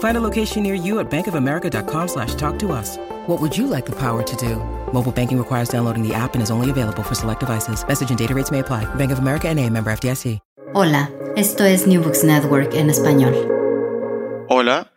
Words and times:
Find 0.00 0.16
a 0.16 0.20
location 0.20 0.62
near 0.62 0.74
you 0.74 0.98
at 1.00 1.10
bankofamerica.com 1.10 2.08
slash 2.08 2.34
talk 2.34 2.58
to 2.58 2.72
us. 2.72 2.98
What 3.26 3.40
would 3.40 3.56
you 3.56 3.66
like 3.66 3.86
the 3.86 3.96
power 3.96 4.22
to 4.22 4.36
do? 4.36 4.56
Mobile 4.92 5.12
banking 5.12 5.38
requires 5.38 5.68
downloading 5.68 6.06
the 6.06 6.14
app 6.14 6.34
and 6.34 6.42
is 6.42 6.50
only 6.50 6.70
available 6.70 7.02
for 7.02 7.14
select 7.14 7.40
devices. 7.40 7.82
Message 7.86 8.10
and 8.10 8.18
data 8.18 8.34
rates 8.34 8.50
may 8.50 8.58
apply. 8.60 8.84
Bank 8.96 9.12
of 9.12 9.18
America 9.18 9.48
and 9.48 9.58
a 9.58 9.70
member 9.70 9.90
FDIC. 9.92 10.40
Hola, 10.72 11.10
esto 11.36 11.64
es 11.64 11.86
New 11.88 12.00
Books 12.00 12.22
Network 12.22 12.74
en 12.74 12.90
español. 12.90 13.34
Hola, 14.48 14.92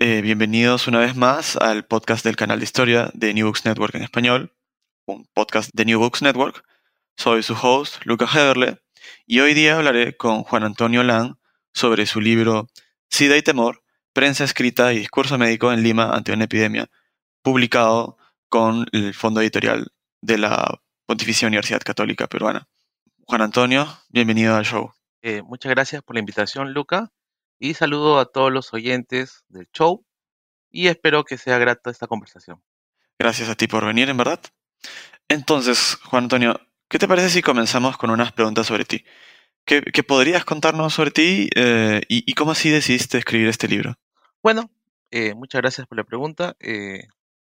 eh, 0.00 0.22
bienvenidos 0.22 0.88
una 0.88 1.00
vez 1.00 1.14
más 1.16 1.56
al 1.56 1.84
podcast 1.84 2.24
del 2.24 2.34
canal 2.34 2.60
de 2.60 2.64
historia 2.64 3.10
de 3.12 3.34
New 3.34 3.46
Books 3.46 3.66
Network 3.66 3.94
en 3.94 4.02
español, 4.02 4.54
un 5.06 5.28
podcast 5.34 5.70
de 5.74 5.84
New 5.84 6.00
Books 6.00 6.22
Network. 6.22 6.64
Soy 7.16 7.42
su 7.42 7.54
host, 7.54 7.96
Luca 8.04 8.26
Heberle, 8.26 8.78
y 9.26 9.40
hoy 9.40 9.52
día 9.52 9.76
hablaré 9.76 10.16
con 10.16 10.44
Juan 10.44 10.62
Antonio 10.62 11.02
Lang 11.02 11.36
sobre 11.74 12.06
su 12.06 12.22
libro 12.22 12.68
SIDA 13.10 13.36
y 13.36 13.42
Temor, 13.42 13.82
Prensa 14.18 14.42
Escrita 14.42 14.92
y 14.92 14.98
Discurso 14.98 15.38
Médico 15.38 15.72
en 15.72 15.84
Lima 15.84 16.10
ante 16.12 16.32
una 16.32 16.46
epidemia, 16.46 16.90
publicado 17.40 18.18
con 18.48 18.84
el 18.90 19.14
fondo 19.14 19.40
editorial 19.40 19.92
de 20.20 20.38
la 20.38 20.80
Pontificia 21.06 21.46
Universidad 21.46 21.82
Católica 21.82 22.26
Peruana. 22.26 22.66
Juan 23.26 23.42
Antonio, 23.42 23.86
bienvenido 24.08 24.56
al 24.56 24.64
show. 24.64 24.92
Eh, 25.22 25.42
muchas 25.42 25.70
gracias 25.70 26.02
por 26.02 26.16
la 26.16 26.18
invitación, 26.18 26.72
Luca, 26.72 27.12
y 27.60 27.74
saludo 27.74 28.18
a 28.18 28.24
todos 28.24 28.50
los 28.52 28.74
oyentes 28.74 29.44
del 29.50 29.68
show 29.72 30.04
y 30.68 30.88
espero 30.88 31.22
que 31.22 31.38
sea 31.38 31.58
grata 31.58 31.88
esta 31.88 32.08
conversación. 32.08 32.60
Gracias 33.20 33.48
a 33.48 33.54
ti 33.54 33.68
por 33.68 33.86
venir, 33.86 34.08
en 34.08 34.16
verdad. 34.16 34.40
Entonces, 35.28 35.96
Juan 36.02 36.24
Antonio, 36.24 36.60
¿qué 36.88 36.98
te 36.98 37.06
parece 37.06 37.30
si 37.30 37.40
comenzamos 37.40 37.96
con 37.96 38.10
unas 38.10 38.32
preguntas 38.32 38.66
sobre 38.66 38.84
ti? 38.84 39.04
¿Qué, 39.64 40.02
podrías 40.02 40.44
contarnos 40.44 40.94
sobre 40.94 41.12
ti 41.12 41.50
eh, 41.54 42.00
y, 42.08 42.32
cómo 42.32 42.50
así 42.50 42.68
decidiste 42.68 43.18
escribir 43.18 43.46
este 43.46 43.68
libro? 43.68 43.96
Bueno, 44.42 44.70
eh, 45.10 45.34
muchas 45.34 45.60
gracias 45.62 45.86
por 45.86 45.96
la 45.98 46.04
pregunta. 46.04 46.56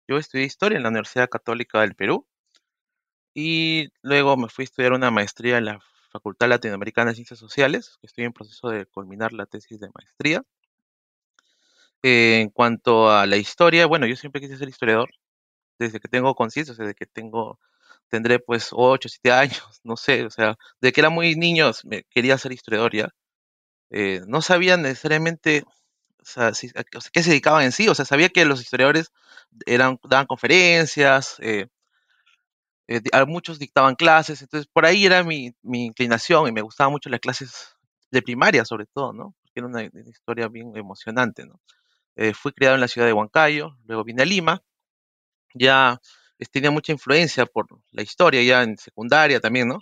yo 0.08 0.18
estudié 0.18 0.44
historia 0.44 0.76
en 0.76 0.82
la 0.82 0.90
Universidad 0.90 1.28
Católica 1.28 1.80
del 1.80 1.94
Perú 1.94 2.26
y 3.34 3.88
luego 4.02 4.36
me 4.36 4.48
fui 4.48 4.62
a 4.62 4.66
estudiar 4.66 4.92
una 4.92 5.10
maestría 5.10 5.58
en 5.58 5.66
la 5.66 5.80
Facultad 6.10 6.48
Latinoamericana 6.48 7.10
de 7.10 7.16
Ciencias 7.16 7.40
Sociales, 7.40 7.98
estoy 8.02 8.24
en 8.24 8.32
proceso 8.32 8.68
de 8.68 8.86
culminar 8.86 9.32
la 9.32 9.46
tesis 9.46 9.80
de 9.80 9.88
maestría. 9.94 10.42
en 12.02 12.50
cuanto 12.50 13.10
a 13.10 13.26
la 13.26 13.36
historia, 13.36 13.86
bueno, 13.86 14.06
yo 14.06 14.16
siempre 14.16 14.40
quise 14.40 14.56
ser 14.58 14.68
historiador, 14.68 15.10
desde 15.78 16.00
que 16.00 16.08
tengo 16.08 16.34
conciencia, 16.34 16.74
desde 16.74 16.94
que 16.94 17.06
tengo, 17.06 17.60
tendré 18.08 18.38
pues 18.40 18.70
8, 18.72 19.08
7 19.08 19.32
años, 19.32 19.80
no 19.84 19.96
sé, 19.96 20.24
o 20.26 20.30
sea, 20.30 20.56
desde 20.80 20.92
que 20.92 21.00
era 21.02 21.10
muy 21.10 21.36
niño 21.36 21.70
me 21.84 22.04
quería 22.04 22.38
ser 22.38 22.52
historiador 22.52 22.94
ya. 22.94 23.10
Eh, 23.90 24.22
no 24.28 24.42
sabía 24.42 24.76
necesariamente 24.76 25.64
o 26.36 27.00
qué 27.12 27.22
se 27.22 27.30
dedicaban 27.30 27.64
en 27.64 27.72
sí, 27.72 27.88
o 27.88 27.94
sea, 27.94 28.04
sabía 28.04 28.28
que 28.28 28.44
los 28.44 28.60
historiadores 28.60 29.12
eran, 29.66 29.98
daban 30.08 30.26
conferencias, 30.26 31.36
eh, 31.40 31.66
eh, 32.86 33.00
muchos 33.26 33.58
dictaban 33.58 33.94
clases, 33.94 34.42
entonces 34.42 34.68
por 34.72 34.84
ahí 34.84 35.06
era 35.06 35.22
mi, 35.24 35.54
inclinación 35.62 36.48
y 36.48 36.52
me 36.52 36.60
gustaban 36.62 36.92
mucho 36.92 37.08
las 37.08 37.20
clases 37.20 37.76
de 38.10 38.22
primaria 38.22 38.64
sobre 38.64 38.86
todo, 38.86 39.12
¿no? 39.12 39.34
Porque 39.40 39.60
era 39.60 39.66
una, 39.66 39.84
historia 39.84 40.48
bien 40.48 40.76
emocionante, 40.76 41.46
¿no? 41.46 41.60
Eh, 42.16 42.34
fui 42.34 42.52
criado 42.52 42.74
en 42.74 42.80
la 42.80 42.88
ciudad 42.88 43.06
de 43.06 43.12
Huancayo, 43.12 43.76
luego 43.86 44.04
vine 44.04 44.22
a 44.22 44.26
Lima, 44.26 44.62
ya 45.54 46.00
tenía 46.52 46.70
mucha 46.70 46.92
influencia 46.92 47.46
por 47.46 47.66
la 47.90 48.02
historia, 48.02 48.42
ya 48.42 48.62
en 48.62 48.76
secundaria 48.76 49.40
también, 49.40 49.68
¿no? 49.68 49.80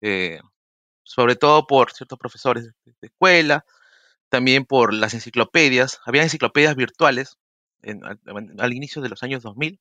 Eh, 0.00 0.40
sobre 1.02 1.36
todo 1.36 1.66
por 1.66 1.92
ciertos 1.92 2.18
profesores 2.18 2.64
de, 2.84 2.94
escuela, 3.02 3.64
también 4.30 4.64
por 4.64 4.94
las 4.94 5.12
enciclopedias, 5.12 6.00
había 6.06 6.22
enciclopedias 6.22 6.76
virtuales 6.76 7.36
al, 8.58 8.72
inicio 8.72 9.02
de 9.02 9.08
los 9.08 9.22
años 9.22 9.42
2000, 9.42 9.78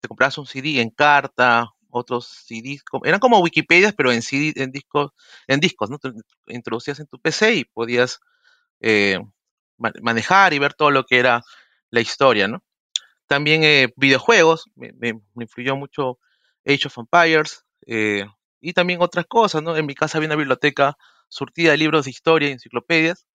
te 0.00 0.08
comprabas 0.08 0.38
un 0.38 0.46
CD 0.46 0.80
en 0.80 0.90
carta 0.90 1.70
otros 1.94 2.26
CDs, 2.26 2.82
eran 3.04 3.20
como 3.20 3.40
Wikipedias, 3.40 3.92
pero 3.92 4.12
en 4.12 4.22
CD, 4.22 4.54
en 4.56 4.72
discos, 4.72 5.12
en 5.46 5.60
discos, 5.60 5.90
¿no? 5.90 5.98
introducías 6.46 6.98
en 7.00 7.06
tu 7.06 7.20
PC 7.20 7.54
y 7.54 7.64
podías 7.66 8.20
eh, 8.80 9.20
manejar 9.76 10.54
y 10.54 10.58
ver 10.58 10.72
todo 10.72 10.90
lo 10.90 11.04
que 11.04 11.18
era 11.18 11.42
la 11.90 12.00
historia, 12.00 12.48
¿no? 12.48 12.62
También 13.26 13.62
eh, 13.62 13.92
videojuegos, 13.96 14.70
me, 14.74 15.20
influyó 15.36 15.76
mucho 15.76 16.18
Age 16.66 16.86
of 16.86 16.96
Empires, 16.96 17.64
eh, 17.86 18.24
y 18.60 18.72
también 18.72 19.02
otras 19.02 19.26
cosas, 19.26 19.62
¿no? 19.62 19.76
En 19.76 19.84
mi 19.84 19.94
casa 19.94 20.16
había 20.16 20.28
una 20.28 20.36
biblioteca 20.36 20.96
surtida 21.28 21.72
de 21.72 21.76
libros 21.76 22.06
de 22.06 22.10
historia 22.10 22.48
y 22.48 22.52
enciclopedias, 22.52 23.26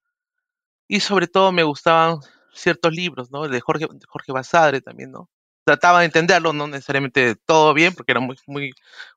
y 0.88 1.00
sobre 1.02 1.28
todo 1.28 1.52
me 1.52 1.64
gustaban 1.64 2.20
ciertos 2.54 2.94
libros, 2.94 3.32
¿no? 3.32 3.48
De 3.48 3.62
Jorge, 3.62 3.88
Jorge 4.08 4.32
Basadre 4.32 4.82
también, 4.82 5.12
¿no? 5.12 5.30
trataba 5.68 6.00
de 6.00 6.06
entenderlo, 6.06 6.54
no 6.54 6.66
necesariamente 6.66 7.36
todo 7.36 7.74
bien, 7.74 7.94
porque 7.94 8.14
era 8.14 8.22
muy, 8.22 8.38
muy, 8.48 8.74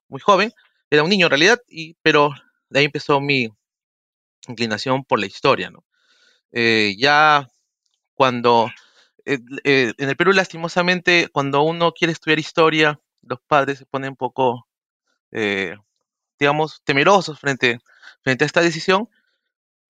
muy 0.09 0.21
joven, 0.21 0.53
era 0.91 1.05
un 1.05 1.09
niño 1.09 1.27
en 1.27 1.31
realidad, 1.31 1.61
y, 1.69 1.95
pero 2.03 2.31
de 2.69 2.81
ahí 2.81 2.87
empezó 2.87 3.21
mi 3.21 3.49
inclinación 4.49 5.05
por 5.05 5.21
la 5.21 5.27
historia, 5.27 5.71
¿no? 5.71 5.85
Eh, 6.51 6.97
ya 6.99 7.49
cuando, 8.15 8.69
eh, 9.25 9.39
eh, 9.63 9.93
en 9.97 10.09
el 10.09 10.17
Perú 10.17 10.33
lastimosamente, 10.33 11.29
cuando 11.29 11.63
uno 11.63 11.93
quiere 11.93 12.13
estudiar 12.13 12.41
historia, 12.41 13.01
los 13.23 13.39
padres 13.47 13.79
se 13.79 13.87
ponen 13.87 14.11
un 14.11 14.17
poco, 14.17 14.67
digamos, 16.41 16.83
temerosos 16.83 17.39
frente, 17.39 17.79
frente 18.23 18.45
a 18.45 18.47
esta 18.47 18.61
decisión, 18.61 19.09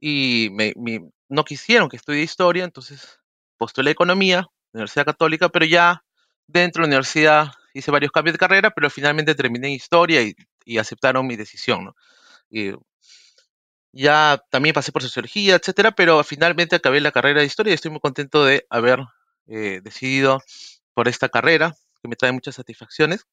y 0.00 0.50
no 1.28 1.44
quisieron 1.44 1.88
que 1.88 1.96
estudie 1.96 2.22
historia, 2.22 2.64
entonces 2.64 3.20
postulé 3.58 3.90
economía, 3.90 4.46
Universidad 4.72 5.04
Católica, 5.04 5.48
pero 5.48 5.66
ya 5.66 6.02
dentro 6.46 6.82
de 6.82 6.88
la 6.88 6.96
universidad 6.96 7.52
hice 7.74 7.90
varios 7.90 8.12
cambios 8.12 8.34
de 8.34 8.38
carrera, 8.38 8.70
pero 8.70 8.90
finalmente 8.90 9.34
terminé 9.34 9.68
en 9.68 9.74
historia 9.74 10.22
y, 10.22 10.34
aceptaron 10.78 11.26
mi 11.26 11.36
decisión. 11.36 11.92
ya 13.92 14.40
también 14.50 14.72
pasé 14.72 14.92
por 14.92 15.02
sociología, 15.02 15.56
etcétera, 15.56 15.90
pero 15.92 16.22
finalmente 16.24 16.76
acabé 16.76 17.00
la 17.00 17.12
carrera 17.12 17.40
de 17.40 17.46
historia 17.46 17.72
y 17.72 17.74
estoy 17.74 17.90
muy 17.90 18.00
contento 18.00 18.44
de 18.44 18.66
haber 18.70 19.00
eh, 19.48 19.80
decidido 19.82 20.40
por 20.94 21.08
esta 21.08 21.28
carrera, 21.28 21.74
que 22.02 22.08
me 22.08 22.16
trae 22.16 22.32
muchas 22.32 22.54
satisfacciones. 22.54 23.26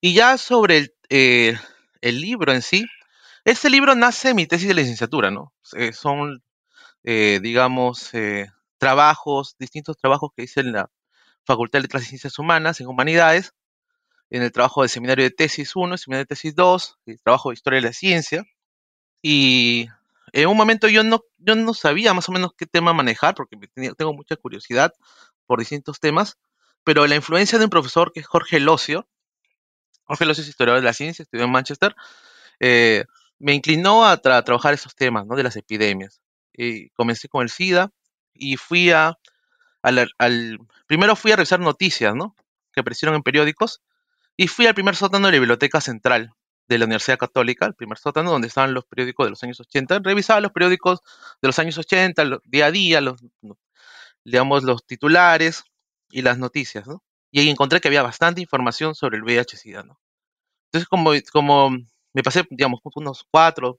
Y 0.00 0.14
ya 0.14 0.36
sobre 0.36 0.78
el, 0.78 0.94
eh, 1.10 1.56
el 2.00 2.20
libro 2.20 2.52
en 2.52 2.62
sí, 2.62 2.84
este 3.44 3.70
libro 3.70 3.94
nace 3.94 4.28
de 4.28 4.34
mi 4.34 4.46
tesis 4.46 4.68
de 4.68 4.74
licenciatura, 4.74 5.30
¿no? 5.30 5.52
Eh, 5.76 5.92
son, 5.92 6.42
digamos, 7.02 8.10
trabajos, 8.78 9.56
distintos 9.58 9.96
trabajos 9.96 10.30
que 10.36 10.44
hice 10.44 10.60
en 10.60 10.72
la 10.72 10.90
Facultad 11.44 11.78
de 11.78 11.82
Letras 11.82 12.04
y 12.04 12.06
Ciencias 12.06 12.38
Humanas 12.38 12.80
en 12.80 12.86
Humanidades, 12.86 13.52
en 14.30 14.42
el 14.42 14.52
trabajo 14.52 14.82
de 14.82 14.88
seminario 14.88 15.24
de 15.24 15.30
tesis 15.30 15.76
1, 15.76 15.96
seminario 15.98 16.24
de 16.24 16.28
tesis 16.28 16.54
2, 16.54 16.98
el 17.06 17.20
trabajo 17.22 17.50
de 17.50 17.54
Historia 17.54 17.78
de 17.78 17.86
la 17.86 17.92
Ciencia. 17.92 18.44
Y 19.22 19.88
en 20.32 20.48
un 20.48 20.56
momento 20.56 20.88
yo 20.88 21.04
no, 21.04 21.22
yo 21.38 21.54
no 21.54 21.74
sabía 21.74 22.14
más 22.14 22.28
o 22.28 22.32
menos 22.32 22.52
qué 22.56 22.66
tema 22.66 22.92
manejar, 22.92 23.34
porque 23.34 23.56
tengo 23.96 24.12
mucha 24.12 24.36
curiosidad 24.36 24.92
por 25.46 25.58
distintos 25.60 26.00
temas, 26.00 26.38
pero 26.82 27.06
la 27.06 27.14
influencia 27.14 27.58
de 27.58 27.64
un 27.64 27.70
profesor 27.70 28.12
que 28.12 28.20
es 28.20 28.26
Jorge 28.26 28.60
Locio, 28.60 29.08
Jorge 30.04 30.26
Locio 30.26 30.42
es 30.42 30.48
historiador 30.48 30.80
de 30.80 30.84
la 30.86 30.92
ciencia, 30.92 31.22
estudió 31.22 31.44
en 31.44 31.52
Manchester, 31.52 31.94
eh, 32.60 33.04
me 33.38 33.54
inclinó 33.54 34.06
a 34.06 34.16
trabajar 34.18 34.74
esos 34.74 34.94
temas 34.94 35.26
¿no? 35.26 35.36
de 35.36 35.42
las 35.42 35.56
epidemias. 35.56 36.20
Y 36.52 36.90
comencé 36.90 37.28
con 37.28 37.42
el 37.42 37.50
SIDA 37.50 37.90
y 38.32 38.56
fui 38.56 38.90
a 38.90 39.18
al, 39.82 40.58
primero 40.86 41.14
fui 41.14 41.32
a 41.32 41.36
revisar 41.36 41.60
noticias, 41.60 42.14
¿no? 42.14 42.34
Que 42.72 42.80
aparecieron 42.80 43.14
en 43.14 43.22
periódicos 43.22 43.82
y 44.36 44.48
fui 44.48 44.66
al 44.66 44.74
primer 44.74 44.96
sótano 44.96 45.26
de 45.26 45.32
la 45.32 45.38
Biblioteca 45.38 45.80
Central 45.80 46.32
de 46.66 46.78
la 46.78 46.86
Universidad 46.86 47.18
Católica, 47.18 47.66
el 47.66 47.74
primer 47.74 47.98
sótano, 47.98 48.30
donde 48.30 48.48
estaban 48.48 48.72
los 48.72 48.86
periódicos 48.86 49.26
de 49.26 49.30
los 49.30 49.42
años 49.42 49.60
80. 49.60 49.98
Revisaba 49.98 50.40
los 50.40 50.52
periódicos 50.52 51.00
de 51.42 51.48
los 51.48 51.58
años 51.58 51.76
80, 51.76 52.40
día 52.44 52.66
a 52.66 52.70
día, 52.70 53.00
los, 53.02 53.20
digamos, 54.24 54.64
los 54.64 54.86
titulares 54.86 55.64
y 56.10 56.22
las 56.22 56.38
noticias, 56.38 56.86
¿no? 56.86 57.02
Y 57.30 57.40
ahí 57.40 57.50
encontré 57.50 57.80
que 57.80 57.88
había 57.88 58.02
bastante 58.02 58.40
información 58.40 58.94
sobre 58.94 59.18
el 59.18 59.24
VIH-Sida. 59.24 59.84
Entonces, 60.72 60.88
como 60.88 61.76
me 62.14 62.22
pasé, 62.22 62.46
digamos, 62.48 62.80
unos 62.94 63.26
cuatro, 63.30 63.78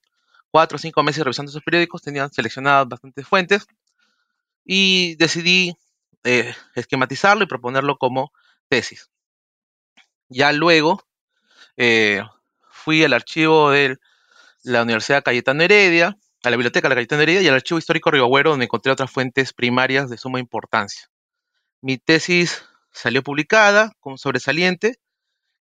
cuatro 0.51 0.75
o 0.75 0.79
cinco 0.79 1.01
meses 1.01 1.23
revisando 1.23 1.49
esos 1.49 1.63
periódicos, 1.63 2.01
tenían 2.01 2.31
seleccionadas 2.31 2.87
bastantes 2.87 3.27
fuentes 3.27 3.65
y 4.63 5.15
decidí 5.15 5.73
eh, 6.23 6.53
esquematizarlo 6.75 7.43
y 7.43 7.47
proponerlo 7.47 7.97
como 7.97 8.31
tesis. 8.67 9.09
Ya 10.27 10.51
luego 10.51 11.01
eh, 11.77 12.21
fui 12.69 13.03
al 13.03 13.13
archivo 13.13 13.71
de 13.71 13.97
la 14.63 14.83
Universidad 14.83 15.23
Cayetano 15.23 15.63
Heredia, 15.63 16.17
a 16.43 16.49
la 16.49 16.57
biblioteca 16.57 16.87
de 16.87 16.89
la 16.89 16.95
Cayetano 16.95 17.21
Heredia 17.21 17.41
y 17.41 17.47
al 17.47 17.55
archivo 17.55 17.77
histórico 17.77 18.11
Río 18.11 18.25
Agüero, 18.25 18.51
donde 18.51 18.65
encontré 18.65 18.91
otras 18.91 19.11
fuentes 19.11 19.53
primarias 19.53 20.09
de 20.09 20.17
suma 20.17 20.39
importancia. 20.39 21.09
Mi 21.81 21.97
tesis 21.97 22.65
salió 22.91 23.23
publicada 23.23 23.93
como 23.99 24.17
sobresaliente 24.17 24.99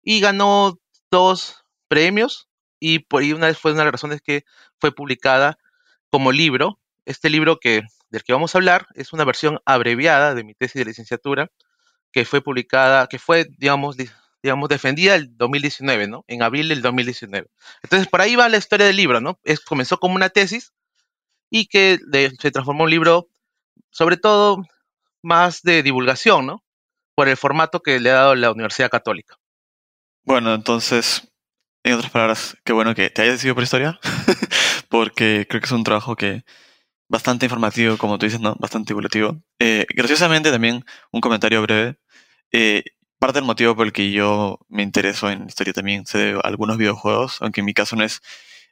y 0.02 0.20
ganó 0.20 0.78
dos 1.10 1.64
premios 1.88 2.48
y 2.82 2.98
por 2.98 3.22
ahí 3.22 3.32
una 3.32 3.46
vez 3.46 3.58
fue 3.58 3.70
una 3.70 3.82
de 3.82 3.84
las 3.84 3.92
razones 3.92 4.20
que 4.20 4.44
fue 4.80 4.92
publicada 4.92 5.56
como 6.10 6.32
libro. 6.32 6.80
Este 7.04 7.30
libro 7.30 7.60
que, 7.60 7.82
del 8.10 8.24
que 8.24 8.32
vamos 8.32 8.54
a 8.54 8.58
hablar 8.58 8.88
es 8.94 9.12
una 9.12 9.24
versión 9.24 9.60
abreviada 9.64 10.34
de 10.34 10.42
mi 10.42 10.54
tesis 10.54 10.80
de 10.80 10.86
licenciatura 10.86 11.48
que 12.10 12.24
fue 12.24 12.42
publicada, 12.42 13.06
que 13.06 13.20
fue, 13.20 13.46
digamos, 13.56 13.96
digamos, 14.42 14.68
defendida 14.68 15.14
el 15.14 15.36
2019, 15.36 16.08
¿no? 16.08 16.24
En 16.26 16.42
abril 16.42 16.70
del 16.70 16.82
2019. 16.82 17.46
Entonces, 17.84 18.08
por 18.08 18.20
ahí 18.20 18.34
va 18.34 18.48
la 18.48 18.56
historia 18.56 18.84
del 18.84 18.96
libro, 18.96 19.20
¿no? 19.20 19.38
Es, 19.44 19.60
comenzó 19.60 19.98
como 19.98 20.16
una 20.16 20.30
tesis 20.30 20.72
y 21.50 21.66
que 21.66 22.00
se 22.40 22.50
transformó 22.50 22.82
en 22.82 22.86
un 22.86 22.90
libro, 22.90 23.28
sobre 23.90 24.16
todo, 24.16 24.56
más 25.22 25.62
de 25.62 25.84
divulgación, 25.84 26.46
¿no? 26.46 26.64
Por 27.14 27.28
el 27.28 27.36
formato 27.36 27.80
que 27.80 28.00
le 28.00 28.10
ha 28.10 28.14
dado 28.14 28.34
la 28.34 28.50
Universidad 28.50 28.90
Católica. 28.90 29.36
Bueno, 30.24 30.52
entonces, 30.52 31.31
en 31.84 31.94
otras 31.94 32.10
palabras, 32.10 32.56
qué 32.64 32.72
bueno 32.72 32.94
que 32.94 33.10
te 33.10 33.22
hayas 33.22 33.34
decidido 33.34 33.54
por 33.54 33.64
historia, 33.64 33.98
porque 34.88 35.46
creo 35.48 35.60
que 35.60 35.66
es 35.66 35.72
un 35.72 35.84
trabajo 35.84 36.16
que 36.16 36.44
bastante 37.08 37.46
informativo, 37.46 37.98
como 37.98 38.18
tú 38.18 38.26
dices, 38.26 38.40
¿no? 38.40 38.54
Bastante 38.58 38.88
divulgativo. 38.88 39.42
Eh, 39.58 39.86
graciosamente 39.94 40.50
también 40.50 40.84
un 41.10 41.20
comentario 41.20 41.60
breve. 41.62 41.96
Eh, 42.52 42.84
parte 43.18 43.38
del 43.38 43.44
motivo 43.44 43.76
por 43.76 43.86
el 43.86 43.92
que 43.92 44.10
yo 44.10 44.58
me 44.68 44.82
intereso 44.82 45.30
en 45.30 45.46
historia 45.46 45.72
también 45.72 46.06
se 46.06 46.18
debe 46.18 46.38
a 46.38 46.48
algunos 46.48 46.78
videojuegos, 46.78 47.38
aunque 47.40 47.60
en 47.60 47.66
mi 47.66 47.74
caso 47.74 47.96
no 47.96 48.04
es 48.04 48.20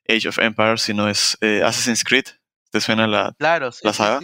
Age 0.08 0.28
of 0.28 0.38
Empires, 0.38 0.82
sino 0.82 1.08
es 1.08 1.36
eh, 1.40 1.62
Assassin's 1.64 2.04
Creed. 2.04 2.24
¿Te 2.70 2.80
suena 2.80 3.06
la, 3.06 3.34
claro, 3.38 3.70
la 3.82 3.92
saga? 3.92 4.20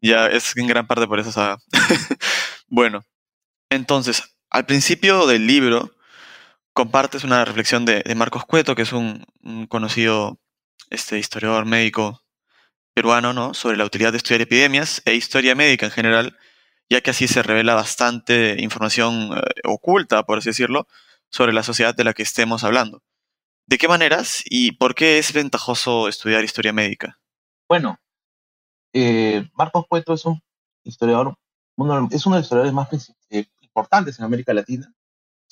Ya 0.00 0.26
es 0.28 0.56
en 0.56 0.66
gran 0.66 0.86
parte 0.86 1.06
por 1.06 1.20
esa 1.20 1.32
saga. 1.32 1.58
bueno, 2.68 3.04
entonces, 3.70 4.22
al 4.50 4.66
principio 4.66 5.26
del 5.26 5.46
libro 5.46 5.92
compartes 6.72 7.24
una 7.24 7.44
reflexión 7.44 7.84
de, 7.84 8.02
Marcos 8.16 8.44
Cueto, 8.44 8.74
que 8.74 8.82
es 8.82 8.92
un, 8.92 9.24
conocido 9.68 10.38
este, 10.90 11.18
historiador 11.18 11.64
médico 11.66 12.22
peruano, 12.94 13.32
¿no? 13.32 13.54
Sobre 13.54 13.76
la 13.76 13.84
utilidad 13.84 14.12
de 14.12 14.18
estudiar 14.18 14.42
epidemias 14.42 15.02
e 15.04 15.14
historia 15.14 15.54
médica 15.54 15.86
en 15.86 15.92
general 15.92 16.38
ya 16.92 17.00
que 17.00 17.10
así 17.10 17.26
se 17.26 17.42
revela 17.42 17.74
bastante 17.74 18.60
información 18.60 19.32
eh, 19.34 19.40
oculta, 19.64 20.24
por 20.24 20.38
así 20.38 20.50
decirlo, 20.50 20.86
sobre 21.30 21.54
la 21.54 21.62
sociedad 21.62 21.94
de 21.94 22.04
la 22.04 22.12
que 22.12 22.22
estemos 22.22 22.64
hablando. 22.64 23.02
¿De 23.66 23.78
qué 23.78 23.88
maneras 23.88 24.42
y 24.44 24.72
por 24.72 24.94
qué 24.94 25.18
es 25.18 25.32
ventajoso 25.32 26.06
estudiar 26.06 26.44
historia 26.44 26.74
médica? 26.74 27.18
Bueno, 27.66 27.98
eh, 28.92 29.48
Marcos 29.54 29.86
Cueto 29.88 30.12
es 30.12 30.26
un 30.26 30.42
historiador, 30.84 31.38
es 32.10 32.26
uno 32.26 32.34
de 32.34 32.42
los 32.42 32.44
historiadores 32.44 32.74
más 32.74 32.88
eh, 33.30 33.46
importantes 33.62 34.18
en 34.18 34.26
América 34.26 34.52
Latina 34.52 34.92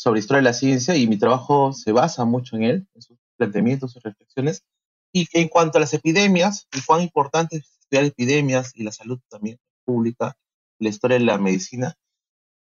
sobre 0.00 0.20
historia 0.20 0.38
de 0.38 0.44
la 0.44 0.55
ciencia 0.55 0.97
y 0.97 1.06
mi 1.06 1.19
trabajo 1.19 1.75
se 1.75 1.93
basa 1.93 2.25
mucho 2.25 2.56
en 2.56 2.62
él, 2.62 2.88
en 2.94 3.02
sus 3.02 3.19
planteamientos, 3.37 3.93
sus 3.93 4.02
reflexiones. 4.02 4.64
Y 5.12 5.29
en 5.38 5.49
cuanto 5.49 5.76
a 5.76 5.81
las 5.82 5.93
epidemias 5.93 6.67
y 6.75 6.81
cuán 6.81 7.02
importante 7.02 7.58
es 7.58 7.64
estudiar 7.82 8.06
epidemias 8.06 8.73
y 8.75 8.82
la 8.82 8.93
salud 8.93 9.20
también 9.29 9.58
pública, 9.85 10.38
la 10.79 10.88
historia 10.88 11.19
de 11.19 11.25
la 11.26 11.37
medicina, 11.37 11.99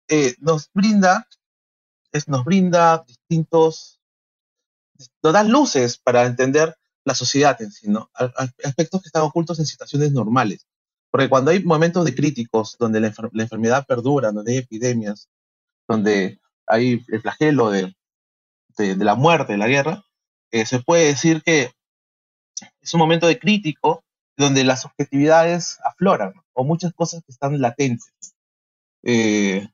eh, 0.09 0.35
nos 0.39 0.69
brinda, 0.73 1.25
es, 2.11 2.27
nos 2.27 2.43
brinda 2.43 3.05
distintos, 3.07 4.01
nos 5.23 5.31
da 5.31 5.43
luces 5.43 5.99
para 5.99 6.25
entender 6.25 6.75
la 7.05 7.15
sociedad 7.15 7.61
en 7.61 7.71
sí, 7.71 7.87
¿no? 7.87 8.11
Aspectos 8.61 9.03
que 9.03 9.07
están 9.07 9.21
ocultos 9.21 9.57
en 9.59 9.65
situaciones 9.65 10.11
normales. 10.11 10.67
Porque 11.09 11.29
cuando 11.29 11.51
hay 11.51 11.63
momentos 11.63 12.03
de 12.03 12.13
críticos 12.13 12.75
donde 12.77 12.99
la, 12.99 13.07
enfermedad 13.07 13.85
perdura, 13.87 14.33
donde 14.33 14.51
hay 14.51 14.57
epidemias, 14.57 15.29
donde 15.87 16.40
hay 16.71 17.03
el 17.09 17.21
flagelo 17.21 17.69
de, 17.69 17.93
de, 18.77 18.95
la 18.95 19.15
muerte, 19.15 19.57
la 19.57 19.67
guerra, 19.67 20.05
eh, 20.51 20.65
se 20.65 20.79
puede 20.79 21.07
decir 21.07 21.43
que 21.43 21.71
es 22.81 22.93
un 22.93 22.99
momento 22.99 23.27
de 23.27 23.37
crítico 23.37 24.03
donde 24.37 24.63
las 24.63 24.81
subjetividades 24.81 25.79
afloran, 25.83 26.33
o 26.53 26.63
muchas 26.63 26.93
cosas 26.93 27.23
que 27.23 27.31
están 27.31 27.59
latentes. 27.61 28.13
Eh, 29.03 29.67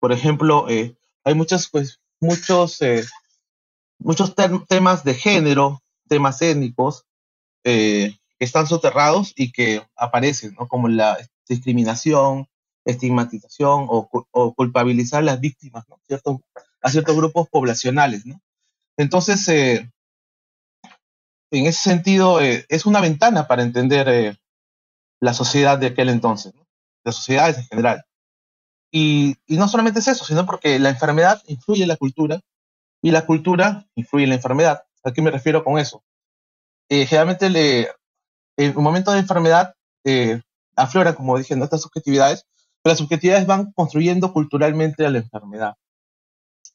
por 0.00 0.12
ejemplo, 0.12 0.68
eh, 0.68 0.96
hay 1.24 1.34
muchos, 1.34 1.68
pues, 1.68 2.00
muchos, 2.20 2.80
muchos 3.98 4.34
temas 4.68 5.04
de 5.04 5.14
género, 5.14 5.82
temas 6.08 6.40
étnicos, 6.42 7.04
que 7.62 8.14
están 8.38 8.66
soterrados 8.66 9.34
y 9.36 9.52
que 9.52 9.86
aparecen, 9.94 10.54
¿no? 10.58 10.68
como 10.68 10.88
la 10.88 11.18
discriminación, 11.46 12.48
estigmatización 12.90 13.86
o, 13.88 14.54
culpabilizar 14.54 15.20
a 15.20 15.22
las 15.22 15.40
víctimas, 15.40 15.84
¿no? 15.88 16.00
A 16.80 16.90
ciertos 16.90 17.16
grupos 17.16 17.48
poblacionales. 17.48 18.24
¿no? 18.24 18.40
Entonces, 18.96 19.48
en 19.48 19.90
ese 21.50 21.80
sentido, 21.80 22.40
es 22.40 22.86
una 22.86 23.00
ventana 23.00 23.46
para 23.46 23.62
entender 23.62 24.38
la 25.20 25.34
sociedad 25.34 25.78
de 25.78 25.88
aquel 25.88 26.08
entonces, 26.08 26.54
¿no? 26.54 26.66
las 27.04 27.16
sociedades 27.16 27.58
en 27.58 27.64
general. 27.64 28.04
Y, 28.90 29.36
y, 29.46 29.58
no 29.58 29.68
solamente 29.68 30.00
es 30.00 30.08
eso, 30.08 30.24
sino 30.24 30.46
porque 30.46 30.78
la 30.78 30.88
enfermedad 30.88 31.42
influye 31.46 31.82
en 31.82 31.88
la 31.88 31.96
cultura 31.96 32.40
y 33.02 33.10
la 33.10 33.26
cultura 33.26 33.86
influye 33.94 34.24
en 34.24 34.30
la 34.30 34.36
enfermedad. 34.36 34.84
¿A 35.04 35.12
qué 35.12 35.20
me 35.20 35.30
refiero 35.30 35.62
con 35.62 35.78
eso? 35.78 36.02
Eh, 36.88 37.04
generalmente 37.04 37.50
le, 37.50 37.88
en 38.56 38.76
un 38.76 38.82
momento 38.82 39.12
de 39.12 39.18
enfermedad 39.18 39.74
eh, 40.04 40.40
afloran, 40.74 41.14
como 41.14 41.36
dije, 41.36 41.54
estas 41.54 41.82
subjetividades, 41.82 42.46
las 42.88 42.98
subjetividades 42.98 43.46
van 43.46 43.72
construyendo 43.72 44.32
culturalmente 44.32 45.06
a 45.06 45.10
la 45.10 45.18
enfermedad. 45.18 45.74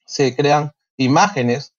Se 0.06 0.36
crean 0.36 0.72
imágenes, 0.98 1.74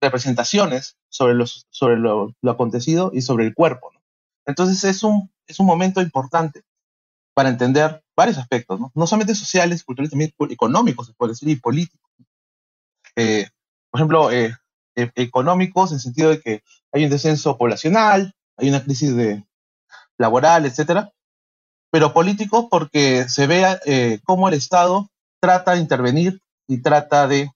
representaciones 0.00 0.96
sobre, 1.08 1.34
los, 1.34 1.66
sobre 1.70 1.96
lo, 1.96 2.34
lo 2.40 2.50
acontecido 2.50 3.10
y 3.14 3.22
sobre 3.22 3.46
el 3.46 3.54
cuerpo. 3.54 3.90
¿no? 3.92 4.00
Entonces 4.46 4.84
es 4.84 5.02
un 5.02 5.30
es 5.50 5.60
un 5.60 5.66
momento 5.66 6.00
importante 6.00 6.62
para 7.34 7.48
entender 7.48 8.02
varios 8.16 8.38
aspectos, 8.38 8.78
no, 8.78 8.92
no 8.94 9.06
solamente 9.06 9.34
sociales, 9.34 9.84
culturales, 9.84 10.10
también 10.10 10.32
económicos, 10.50 11.08
se 11.08 11.12
puede 11.14 11.32
decir, 11.32 11.48
y 11.48 11.56
políticos. 11.56 12.10
Eh, 13.16 13.48
por 13.90 14.00
ejemplo, 14.00 14.30
eh, 14.30 14.54
e, 14.94 15.10
económicos 15.16 15.90
en 15.90 15.96
el 15.96 16.00
sentido 16.00 16.30
de 16.30 16.40
que 16.40 16.62
hay 16.92 17.04
un 17.04 17.10
descenso 17.10 17.56
poblacional, 17.56 18.34
hay 18.56 18.68
una 18.68 18.82
crisis 18.82 19.14
de, 19.16 19.44
laboral, 20.18 20.66
etcétera, 20.66 21.12
pero 21.90 22.12
políticos 22.12 22.66
porque 22.70 23.28
se 23.28 23.46
ve 23.46 23.64
eh, 23.86 24.20
cómo 24.24 24.48
el 24.48 24.54
Estado 24.54 25.08
trata 25.40 25.72
de 25.72 25.80
intervenir 25.80 26.40
y 26.68 26.82
trata 26.82 27.26
de 27.26 27.50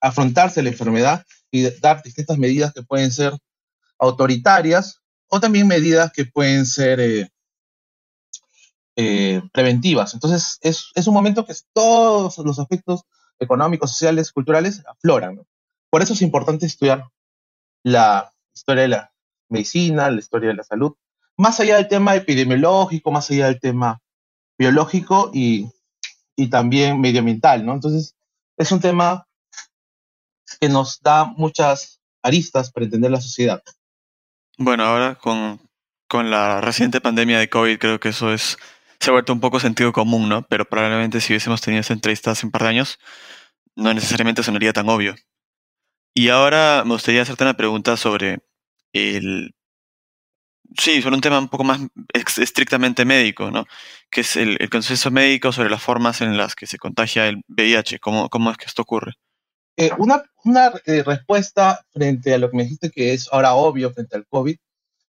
afrontarse 0.00 0.62
la 0.62 0.70
enfermedad 0.70 1.24
y 1.50 1.68
dar 1.80 2.02
distintas 2.02 2.38
medidas 2.38 2.72
que 2.72 2.82
pueden 2.82 3.12
ser 3.12 3.34
autoritarias 3.98 5.00
o 5.28 5.40
también 5.40 5.66
medidas 5.66 6.12
que 6.12 6.24
pueden 6.24 6.66
ser 6.66 7.00
eh, 7.00 7.30
eh, 8.96 9.42
preventivas. 9.52 10.14
Entonces, 10.14 10.58
es, 10.60 10.90
es, 10.94 11.06
un 11.06 11.14
momento 11.14 11.44
que 11.44 11.54
todos 11.72 12.38
los 12.38 12.58
aspectos 12.58 13.02
económicos, 13.38 13.90
sociales, 13.90 14.32
culturales 14.32 14.82
afloran. 14.86 15.40
Por 15.90 16.02
eso 16.02 16.12
es 16.12 16.22
importante 16.22 16.66
estudiar 16.66 17.08
la 17.82 18.32
historia 18.54 18.82
de 18.82 18.88
la 18.88 19.12
medicina, 19.48 20.10
la 20.10 20.20
historia 20.20 20.50
de 20.50 20.54
la 20.54 20.64
salud, 20.64 20.94
más 21.36 21.60
allá 21.60 21.76
del 21.76 21.88
tema 21.88 22.14
epidemiológico, 22.14 23.10
más 23.10 23.30
allá 23.30 23.46
del 23.46 23.60
tema 23.60 24.00
biológico 24.58 25.30
y, 25.32 25.68
y 26.36 26.48
también 26.48 27.00
medioambiental, 27.00 27.64
¿no? 27.64 27.74
Entonces, 27.74 28.14
es 28.56 28.70
un 28.72 28.80
tema 28.80 29.26
que 30.60 30.68
nos 30.68 31.00
da 31.00 31.24
muchas 31.24 32.00
aristas 32.22 32.70
para 32.70 32.84
entender 32.84 33.10
la 33.10 33.20
sociedad. 33.20 33.62
Bueno, 34.56 34.84
ahora 34.84 35.16
con, 35.16 35.60
con 36.08 36.30
la 36.30 36.60
reciente 36.60 37.00
pandemia 37.00 37.38
de 37.38 37.50
COVID 37.50 37.78
creo 37.78 38.00
que 38.00 38.10
eso 38.10 38.32
es 38.32 38.56
se 39.00 39.10
ha 39.10 39.12
vuelto 39.12 39.32
un 39.32 39.40
poco 39.40 39.60
sentido 39.60 39.92
común, 39.92 40.28
¿no? 40.28 40.42
Pero 40.42 40.64
probablemente 40.64 41.20
si 41.20 41.32
hubiésemos 41.32 41.60
tenido 41.60 41.80
esta 41.80 41.92
entrevista 41.92 42.30
hace 42.30 42.46
un 42.46 42.52
par 42.52 42.62
de 42.62 42.68
años, 42.68 42.98
no 43.76 43.92
necesariamente 43.92 44.42
sonaría 44.42 44.72
tan 44.72 44.88
obvio. 44.88 45.14
Y 46.14 46.28
ahora 46.28 46.84
me 46.86 46.94
gustaría 46.94 47.22
hacerte 47.22 47.44
una 47.44 47.54
pregunta 47.56 47.96
sobre 47.96 48.38
el... 48.92 49.54
Sí, 50.78 51.02
sobre 51.02 51.16
un 51.16 51.20
tema 51.20 51.38
un 51.38 51.48
poco 51.48 51.64
más 51.64 51.80
estrictamente 52.12 53.04
médico, 53.04 53.50
¿no? 53.50 53.64
Que 54.10 54.22
es 54.22 54.36
el, 54.36 54.58
consenso 54.70 55.10
médico 55.10 55.52
sobre 55.52 55.70
las 55.70 55.82
formas 55.82 56.20
en 56.20 56.36
las 56.36 56.54
que 56.54 56.66
se 56.66 56.78
contagia 56.78 57.28
el 57.28 57.42
VIH. 57.48 58.00
¿Cómo, 58.00 58.28
cómo 58.28 58.50
es 58.50 58.56
que 58.56 58.66
esto 58.66 58.82
ocurre? 58.82 59.12
Eh, 59.76 59.90
una, 59.98 60.22
una 60.44 60.72
eh, 60.86 61.02
respuesta 61.02 61.84
frente 61.92 62.34
a 62.34 62.38
lo 62.38 62.50
que 62.50 62.56
me 62.56 62.62
dijiste 62.64 62.90
que 62.90 63.12
es 63.12 63.28
ahora 63.32 63.54
obvio 63.54 63.92
frente 63.92 64.16
al 64.16 64.26
COVID. 64.26 64.56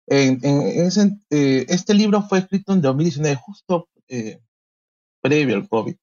En, 0.08 0.40
eh, 0.44 1.66
este 1.70 1.94
libro 1.94 2.24
fue 2.24 2.40
escrito 2.40 2.74
en 2.74 2.82
2019, 2.82 3.36
justo 3.38 3.88
previo 5.22 5.56
al 5.56 5.68
COVID. 5.68 5.96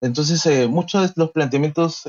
Entonces, 0.00 0.68
muchos 0.68 1.02
de 1.02 1.12
los 1.16 1.30
planteamientos 1.30 2.04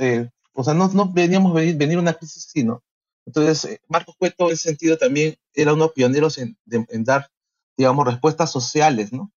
o 0.54 0.64
sea, 0.64 0.74
no, 0.74 0.88
no 0.90 1.12
veníamos 1.12 1.54
venir, 1.54 1.76
venir 1.76 1.98
una 1.98 2.14
crisis 2.14 2.46
así, 2.48 2.64
¿no? 2.64 2.84
Entonces, 3.26 3.66
eh, 3.66 3.82
Marcos 3.88 4.16
Cueto 4.18 4.48
en 4.48 4.54
ese 4.54 4.70
sentido 4.70 4.98
también 4.98 5.36
era 5.54 5.74
uno 5.74 5.84
de 5.84 5.88
los 5.88 5.94
pioneros 5.94 6.38
en, 6.38 6.58
dar, 7.04 7.30
digamos, 7.78 8.06
respuestas 8.06 8.52
sociales, 8.52 9.14
¿no? 9.14 9.32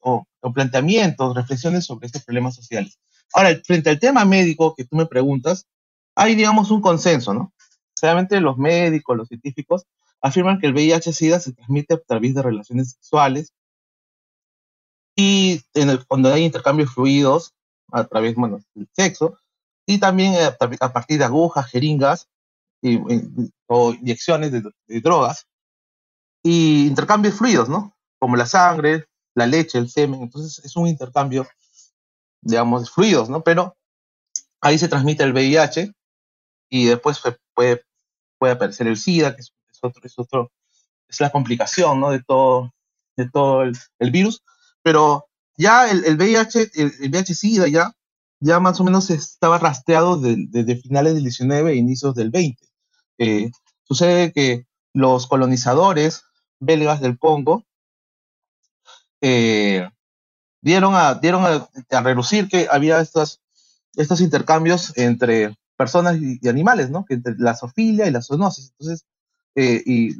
o, 0.00 0.26
planteamientos, 0.54 1.34
reflexiones 1.34 1.86
sobre 1.86 2.06
estos 2.06 2.24
problemas 2.24 2.54
sociales. 2.54 2.98
Ahora, 3.32 3.58
frente 3.64 3.90
al 3.90 3.98
tema 3.98 4.24
médico 4.24 4.74
que 4.74 4.84
tú 4.84 4.96
me 4.96 5.06
preguntas, 5.06 5.66
hay, 6.14 6.34
digamos, 6.34 6.70
un 6.70 6.82
consenso, 6.82 7.32
¿no? 7.32 7.52
Realmente 8.00 8.40
los 8.40 8.58
médicos, 8.58 9.16
los 9.16 9.28
científicos, 9.28 9.84
afirman 10.20 10.58
que 10.58 10.66
el 10.66 10.74
VIH-Sida 10.74 11.40
se 11.40 11.52
transmite 11.52 11.94
a 11.94 11.98
través 11.98 12.34
de 12.34 12.42
relaciones 12.42 12.90
sexuales 12.90 13.52
y 15.16 15.62
en 15.74 15.90
el, 15.90 16.06
cuando 16.06 16.32
hay 16.32 16.44
intercambios 16.44 16.92
fluidos 16.92 17.54
a 17.92 18.04
través, 18.04 18.34
bueno, 18.34 18.60
del 18.74 18.88
sexo, 18.92 19.38
y 19.86 19.98
también 19.98 20.34
eh, 20.34 20.50
a 20.80 20.92
partir 20.92 21.18
de 21.18 21.24
agujas, 21.24 21.66
jeringas 21.66 22.28
y, 22.82 23.00
o 23.66 23.94
inyecciones 23.94 24.52
de, 24.52 24.62
drogas 25.00 25.46
y 26.42 26.86
intercambios 26.88 27.34
fluidos, 27.36 27.68
¿no? 27.68 27.96
Como 28.18 28.36
la 28.36 28.46
sangre, 28.46 29.06
la 29.34 29.46
leche, 29.46 29.78
el 29.78 29.88
semen. 29.88 30.22
Entonces 30.22 30.64
es 30.64 30.76
un 30.76 30.88
intercambio, 30.88 31.46
digamos, 32.42 32.90
fluidos, 32.90 33.30
¿no? 33.30 33.42
Pero 33.42 33.76
ahí 34.60 34.78
se 34.78 34.88
transmite 34.88 35.22
el 35.22 35.32
VIH 35.32 35.92
y 36.68 36.86
después 36.86 37.20
puede, 37.54 37.84
puede 38.38 38.52
aparecer 38.54 38.88
el 38.88 38.96
SIDA, 38.96 39.34
que 39.34 39.42
es, 39.42 39.52
otro, 39.80 40.02
es 40.04 40.18
otro, 40.18 40.52
es 41.08 41.20
la 41.20 41.30
complicación, 41.30 42.00
¿no? 42.00 42.10
De 42.10 42.22
todo, 42.22 42.74
de 43.16 43.30
todo 43.30 43.62
el, 43.62 44.10
virus. 44.10 44.42
Pero 44.82 45.28
ya 45.56 45.88
el, 45.88 46.04
el 46.04 46.16
VIH, 46.16 46.72
el, 46.74 46.92
el 47.00 47.10
VIH-Sida 47.10 47.68
ya 47.68 47.92
ya 48.42 48.58
más 48.58 48.80
o 48.80 48.84
menos 48.84 49.08
estaba 49.10 49.58
rastreado 49.58 50.20
desde 50.20 50.76
finales 50.76 51.14
del 51.14 51.22
19 51.22 51.72
e 51.72 51.76
inicios 51.76 52.14
del 52.14 52.30
20. 52.30 52.71
Eh, 53.18 53.50
sucede 53.84 54.32
que 54.32 54.66
los 54.92 55.26
colonizadores 55.26 56.24
belgas 56.60 57.00
del 57.00 57.18
Congo 57.18 57.64
eh, 59.20 59.88
dieron, 60.60 60.94
a, 60.94 61.14
dieron 61.14 61.44
a, 61.44 62.00
relucir 62.00 62.48
que 62.48 62.68
había 62.70 63.00
estos, 63.00 63.40
estos 63.96 64.20
intercambios 64.20 64.96
entre 64.96 65.56
personas 65.76 66.16
y, 66.20 66.46
animales, 66.48 66.90
¿no? 66.90 67.04
Entre 67.08 67.34
la 67.38 67.54
zoofilia 67.54 68.06
y 68.06 68.10
la 68.10 68.22
zoonosis. 68.22 68.70
Entonces, 68.70 69.06
eh, 69.54 69.82
y 69.84 70.16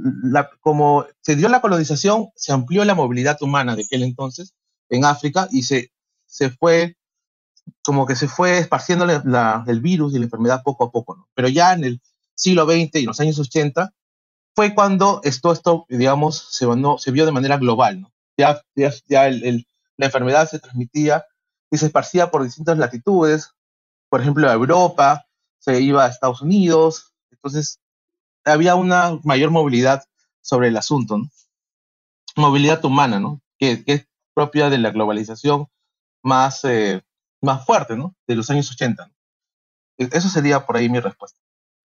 como 0.60 1.06
se 1.20 1.36
dio 1.36 1.48
la 1.48 1.60
colonización, 1.60 2.28
se 2.36 2.52
amplió 2.52 2.84
la 2.84 2.94
movilidad 2.94 3.40
humana 3.42 3.74
de 3.74 3.82
aquel 3.82 4.02
entonces 4.02 4.54
en 4.88 5.04
África 5.04 5.48
y 5.50 5.62
se, 5.62 5.90
se 6.26 6.50
fue 6.50 6.96
como 7.84 8.06
que 8.06 8.16
se 8.16 8.28
fue 8.28 8.58
esparciendo 8.58 9.04
el 9.04 9.80
virus 9.80 10.14
y 10.14 10.18
la 10.18 10.24
enfermedad 10.24 10.62
poco 10.64 10.84
a 10.84 10.90
poco, 10.90 11.16
¿no? 11.16 11.28
Pero 11.34 11.48
ya 11.48 11.72
en 11.72 11.84
el 11.84 12.00
siglo 12.42 12.66
XX 12.66 12.96
y 12.96 13.06
los 13.06 13.20
años 13.20 13.38
80 13.38 13.92
fue 14.54 14.74
cuando 14.74 15.20
esto, 15.24 15.52
esto 15.52 15.86
digamos, 15.88 16.48
se, 16.50 16.66
se 16.98 17.10
vio 17.10 17.24
de 17.24 17.32
manera 17.32 17.56
global, 17.56 18.02
¿no? 18.02 18.12
Ya, 18.36 18.60
ya, 18.74 19.28
el, 19.28 19.66
la 19.96 20.06
enfermedad 20.06 20.48
se 20.48 20.58
transmitía 20.58 21.24
y 21.70 21.78
se 21.78 21.86
esparcía 21.86 22.30
por 22.30 22.42
distintas 22.42 22.76
latitudes, 22.78 23.54
por 24.08 24.20
ejemplo, 24.20 24.48
a 24.48 24.52
Europa, 24.52 25.26
se 25.58 25.80
iba 25.80 26.04
a 26.04 26.08
Estados 26.08 26.42
Unidos, 26.42 27.12
entonces 27.30 27.80
había 28.44 28.74
una 28.74 29.18
mayor 29.22 29.50
movilidad 29.50 30.04
sobre 30.40 30.68
el 30.68 30.76
asunto, 30.76 31.18
¿no? 31.18 31.30
Movilidad 32.36 32.84
humana, 32.84 33.20
¿no? 33.20 33.40
Que, 33.58 33.84
que 33.84 33.92
es 33.92 34.08
propia 34.34 34.70
de 34.70 34.78
la 34.78 34.90
globalización 34.90 35.68
más, 36.22 36.64
eh, 36.64 37.02
más 37.40 37.64
fuerte, 37.64 37.96
¿no? 37.96 38.14
De 38.26 38.34
los 38.34 38.50
años 38.50 38.70
80. 38.70 39.10
E, 39.98 40.08
eso 40.12 40.28
sería 40.28 40.66
por 40.66 40.76
ahí 40.76 40.88
mi 40.88 41.00
respuesta. 41.00 41.38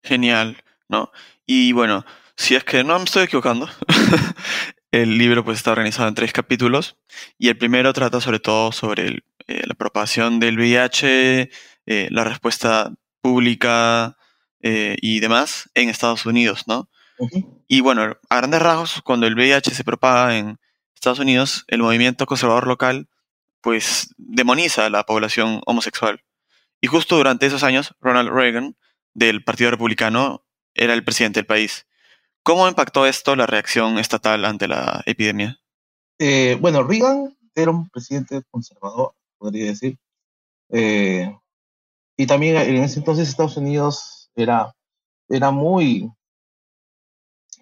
Genial, 0.05 0.63
¿no? 0.87 1.11
Y 1.45 1.71
bueno, 1.73 2.05
si 2.37 2.55
es 2.55 2.63
que 2.63 2.83
no 2.83 2.97
me 2.97 3.05
estoy 3.05 3.23
equivocando, 3.23 3.69
el 4.91 5.17
libro 5.17 5.43
pues 5.43 5.57
está 5.57 5.71
organizado 5.71 6.07
en 6.07 6.15
tres 6.15 6.31
capítulos 6.31 6.97
y 7.37 7.49
el 7.49 7.57
primero 7.57 7.91
trata 7.91 8.21
sobre 8.21 8.39
todo 8.39 8.71
sobre 8.71 9.23
eh, 9.47 9.63
la 9.65 9.73
propagación 9.73 10.39
del 10.39 10.57
VIH, 10.57 11.49
eh, 11.85 12.07
la 12.11 12.23
respuesta 12.23 12.93
pública 13.21 14.17
eh, 14.61 14.95
y 15.01 15.19
demás 15.19 15.69
en 15.73 15.89
Estados 15.89 16.25
Unidos, 16.25 16.63
¿no? 16.67 16.89
Y 17.67 17.79
bueno, 17.79 18.17
a 18.29 18.37
grandes 18.37 18.61
rasgos, 18.61 19.01
cuando 19.01 19.25
el 19.25 19.35
VIH 19.35 19.73
se 19.73 19.83
propaga 19.85 20.37
en 20.37 20.59
Estados 20.93 21.19
Unidos, 21.19 21.63
el 21.67 21.81
movimiento 21.81 22.25
conservador 22.25 22.67
local 22.67 23.07
pues 23.61 24.13
demoniza 24.17 24.85
a 24.85 24.89
la 24.89 25.05
población 25.05 25.61
homosexual. 25.65 26.23
Y 26.81 26.87
justo 26.87 27.17
durante 27.17 27.47
esos 27.47 27.63
años, 27.63 27.95
Ronald 27.99 28.29
Reagan, 28.29 28.75
del 29.15 29.43
Partido 29.43 29.71
Republicano, 29.71 30.45
era 30.75 30.93
el 30.93 31.03
presidente 31.03 31.39
del 31.39 31.47
país. 31.47 31.87
¿Cómo 32.43 32.67
impactó 32.67 33.07
esto 33.07 33.35
la 33.35 33.47
reacción 33.47 33.97
estatal 33.97 34.45
ante 34.45 34.67
la 34.67 35.01
epidemia? 35.07 35.59
Eh, 36.19 36.57
bueno, 36.61 36.83
Reagan 36.83 37.35
era 37.55 37.71
un 37.71 37.89
presidente 37.89 38.43
conservador, 38.51 39.15
podría 39.39 39.65
decir. 39.65 39.97
Eh, 40.69 41.33
y 42.17 42.27
también 42.27 42.57
en 42.57 42.83
ese 42.83 42.99
entonces 42.99 43.27
Estados 43.27 43.57
Unidos 43.57 44.29
era, 44.35 44.75
era 45.29 45.49
muy... 45.49 46.11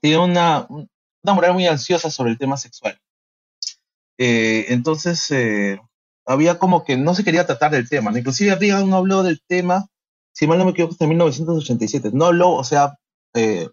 tenía 0.01 0.19
una, 0.19 0.67
una 0.69 1.33
moral 1.33 1.53
muy 1.53 1.67
ansiosa 1.67 2.10
sobre 2.10 2.31
el 2.31 2.38
tema 2.38 2.57
sexual. 2.57 3.00
Eh, 4.17 4.65
entonces, 4.69 5.31
había 6.25 6.60
como 6.60 6.83
que 6.83 6.98
no 6.98 7.13
se 7.13 7.24
quería 7.24 7.45
tratar 7.45 7.72
del 7.72 7.88
tema. 7.88 8.17
Inclusive 8.17 8.55
Reagan 8.55 8.89
no 8.89 8.98
habló 8.98 9.24
del 9.24 9.41
tema, 9.48 9.88
si 10.34 10.48
mal 10.48 10.58
no 10.58 10.66
me 10.66 10.72
equivoco, 10.72 10.96
en 11.00 11.10
1987. 11.10 12.12
No 12.13 12.25
habló, 12.25 12.52
o 12.52 12.63
sea, 12.63 12.98
eh, 13.34 13.70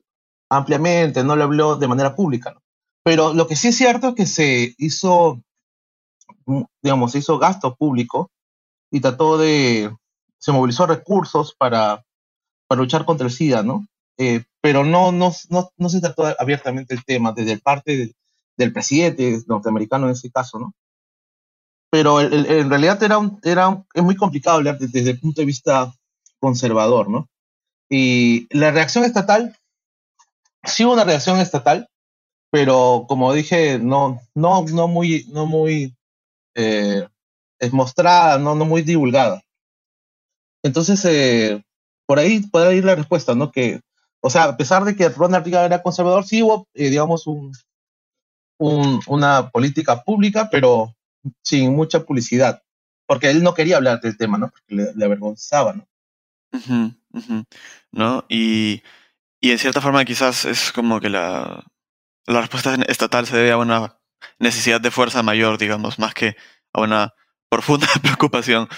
ampliamente, 0.48 1.24
no 1.24 1.34
lo 1.36 1.44
habló 1.44 1.76
de 1.76 1.88
manera 1.88 2.14
pública. 2.14 2.52
¿no? 2.52 2.62
Pero 3.02 3.32
lo 3.34 3.46
que 3.46 3.56
sí 3.56 3.68
es 3.68 3.76
cierto 3.76 4.08
es 4.08 4.14
que 4.14 4.26
se 4.26 4.74
hizo, 4.78 5.42
digamos, 6.82 7.12
se 7.12 7.18
hizo 7.18 7.38
gasto 7.38 7.74
público 7.74 8.30
y 8.90 9.00
trató 9.00 9.38
de, 9.38 9.94
se 10.38 10.52
movilizó 10.52 10.86
recursos 10.86 11.54
para, 11.58 12.04
para 12.68 12.80
luchar 12.80 13.04
contra 13.04 13.26
el 13.26 13.32
SIDA, 13.32 13.62
¿no? 13.62 13.86
Eh, 14.18 14.44
pero 14.60 14.84
no, 14.84 15.12
no, 15.12 15.32
no, 15.48 15.70
no, 15.78 15.88
se 15.88 16.00
trató 16.00 16.26
abiertamente 16.38 16.94
el 16.94 17.04
tema 17.04 17.32
desde 17.32 17.52
el 17.52 17.60
parte 17.60 18.14
del 18.58 18.72
presidente 18.72 19.40
norteamericano 19.46 20.06
en 20.06 20.12
ese 20.12 20.30
caso, 20.30 20.58
¿no? 20.58 20.74
pero 21.90 22.20
en 22.20 22.70
realidad 22.70 23.02
era, 23.02 23.18
era 23.42 23.84
es 23.92 24.02
muy 24.02 24.14
complicado 24.14 24.58
hablar 24.58 24.78
desde, 24.78 25.10
el 25.10 25.18
punto 25.18 25.42
de 25.42 25.46
vista 25.46 25.92
conservador, 26.40 27.08
¿no? 27.08 27.28
Y 27.88 28.46
la 28.56 28.70
reacción 28.70 29.04
estatal, 29.04 29.56
sí 30.64 30.84
hubo 30.84 30.94
una 30.94 31.04
reacción 31.04 31.38
estatal, 31.38 31.88
pero 32.50 33.06
como 33.08 33.32
dije, 33.32 33.78
no, 33.78 34.20
no, 34.34 34.64
no 34.64 34.88
muy, 34.88 35.26
no 35.32 35.46
muy 35.46 35.94
eh, 36.54 37.06
mostrada, 37.72 38.38
no, 38.38 38.54
no 38.54 38.64
muy 38.64 38.82
divulgada. 38.82 39.42
Entonces, 40.62 41.04
eh, 41.04 41.62
por 42.06 42.18
ahí 42.18 42.40
puede 42.40 42.76
ir 42.76 42.84
la 42.84 42.96
respuesta, 42.96 43.34
¿no? 43.34 43.52
Que, 43.52 43.80
o 44.20 44.30
sea, 44.30 44.44
a 44.44 44.56
pesar 44.56 44.84
de 44.84 44.96
que 44.96 45.08
Ronald 45.08 45.44
Reagan 45.44 45.66
era 45.66 45.82
conservador, 45.82 46.24
sí 46.24 46.42
hubo, 46.42 46.66
eh, 46.74 46.90
digamos, 46.90 47.26
un, 47.26 47.52
un, 48.58 49.00
una 49.06 49.50
política 49.50 50.02
pública, 50.02 50.48
pero 50.50 50.94
sin 51.42 51.74
mucha 51.74 52.04
publicidad, 52.04 52.62
porque 53.06 53.30
él 53.30 53.42
no 53.42 53.54
quería 53.54 53.76
hablar 53.76 54.00
del 54.00 54.16
tema, 54.16 54.38
¿no? 54.38 54.50
Porque 54.50 54.92
le, 54.96 55.04
avergonzaba, 55.04 55.72
¿no? 55.72 55.86
¿No? 57.92 58.24
Y, 58.28 58.82
y 59.40 59.50
en 59.50 59.58
cierta 59.58 59.80
forma 59.80 60.04
quizás 60.04 60.44
es 60.44 60.72
como 60.72 61.00
que 61.00 61.10
la, 61.10 61.64
la 62.26 62.40
respuesta 62.40 62.74
estatal 62.88 63.26
se 63.26 63.36
debe 63.36 63.52
a 63.52 63.56
una 63.58 63.98
necesidad 64.38 64.80
de 64.80 64.90
fuerza 64.90 65.22
mayor, 65.22 65.58
digamos, 65.58 65.98
más 65.98 66.14
que 66.14 66.36
a 66.72 66.80
una 66.82 67.14
profunda 67.48 67.86
preocupación 68.02 68.68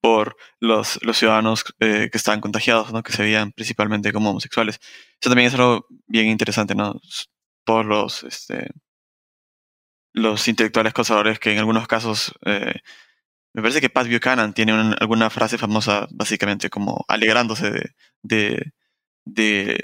por 0.00 0.36
los, 0.60 0.98
los 1.02 1.18
ciudadanos 1.18 1.64
eh, 1.80 2.08
que 2.10 2.18
estaban 2.18 2.40
contagiados, 2.40 2.92
¿no? 2.92 3.02
que 3.02 3.12
se 3.12 3.22
veían 3.22 3.52
principalmente 3.52 4.12
como 4.12 4.30
homosexuales. 4.30 4.80
Eso 5.20 5.30
también 5.30 5.48
es 5.48 5.54
algo 5.54 5.86
bien 6.06 6.28
interesante, 6.28 6.74
¿no? 6.74 7.00
Todos 7.64 7.84
los, 7.84 8.22
este, 8.24 8.70
los 10.12 10.48
intelectuales 10.48 10.94
conservadores 10.94 11.38
que 11.38 11.52
en 11.52 11.58
algunos 11.58 11.86
casos, 11.86 12.32
eh, 12.46 12.80
me 13.52 13.62
parece 13.62 13.80
que 13.80 13.90
Pat 13.90 14.08
Buchanan 14.08 14.54
tiene 14.54 14.94
alguna 15.00 15.30
frase 15.30 15.58
famosa 15.58 16.06
básicamente 16.10 16.70
como 16.70 17.04
alegrándose 17.08 17.92
de, 18.22 18.72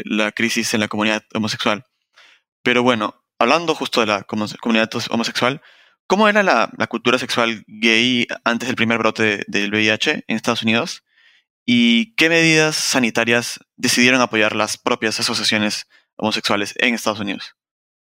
la 0.05 0.33
crisis 0.33 0.75
en 0.75 0.81
la 0.81 0.89
comunidad 0.89 1.23
homosexual. 1.35 1.85
Pero 2.63 2.83
bueno, 2.83 3.23
hablando 3.39 3.75
justo 3.75 4.01
de 4.01 4.07
la 4.07 4.23
comunidad 4.23 4.91
homosexual, 5.11 5.63
¿cómo 6.07 6.29
era 6.29 6.43
la, 6.43 6.71
cultura 6.89 7.19
sexual 7.19 7.65
gay 7.67 8.27
antes 8.45 8.69
del 8.69 8.77
primer 8.77 8.99
brote 8.99 9.45
del 9.49 9.71
VIH 9.71 10.25
en 10.27 10.37
Estados 10.37 10.63
Unidos? 10.63 11.05
¿Y 11.65 12.15
qué 12.15 12.29
medidas 12.29 12.77
sanitarias 12.77 13.59
decidieron 13.77 14.21
apoyar 14.21 14.55
las 14.55 14.79
propias 14.79 15.19
asociaciones 15.19 15.87
homosexuales 16.17 16.75
en 16.77 16.95
Estados 16.95 17.21
Unidos? 17.21 17.57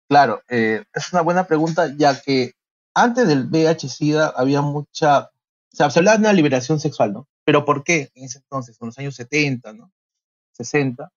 Claro, 0.09 0.43
eh, 0.49 0.83
es 0.93 1.13
una 1.13 1.21
buena 1.21 1.45
pregunta, 1.45 1.91
ya 1.97 2.19
que 2.21 2.53
antes 2.93 3.27
del 3.27 3.47
VIH-Sida 3.49 4.33
había 4.35 4.61
mucha, 4.61 5.29
se 5.75 5.99
hablaba 5.99 6.17
de 6.17 6.21
una 6.21 6.33
liberación 6.33 6.79
sexual, 6.79 7.13
¿no? 7.13 7.27
Pero 7.43 7.65
¿por 7.65 7.83
qué 7.83 8.11
en 8.15 8.25
ese 8.25 8.39
entonces, 8.39 8.77
en 8.79 8.87
los 8.87 8.97
años 8.97 9.15
70, 9.15 9.73
¿no? 9.73 9.91
60? 10.53 11.11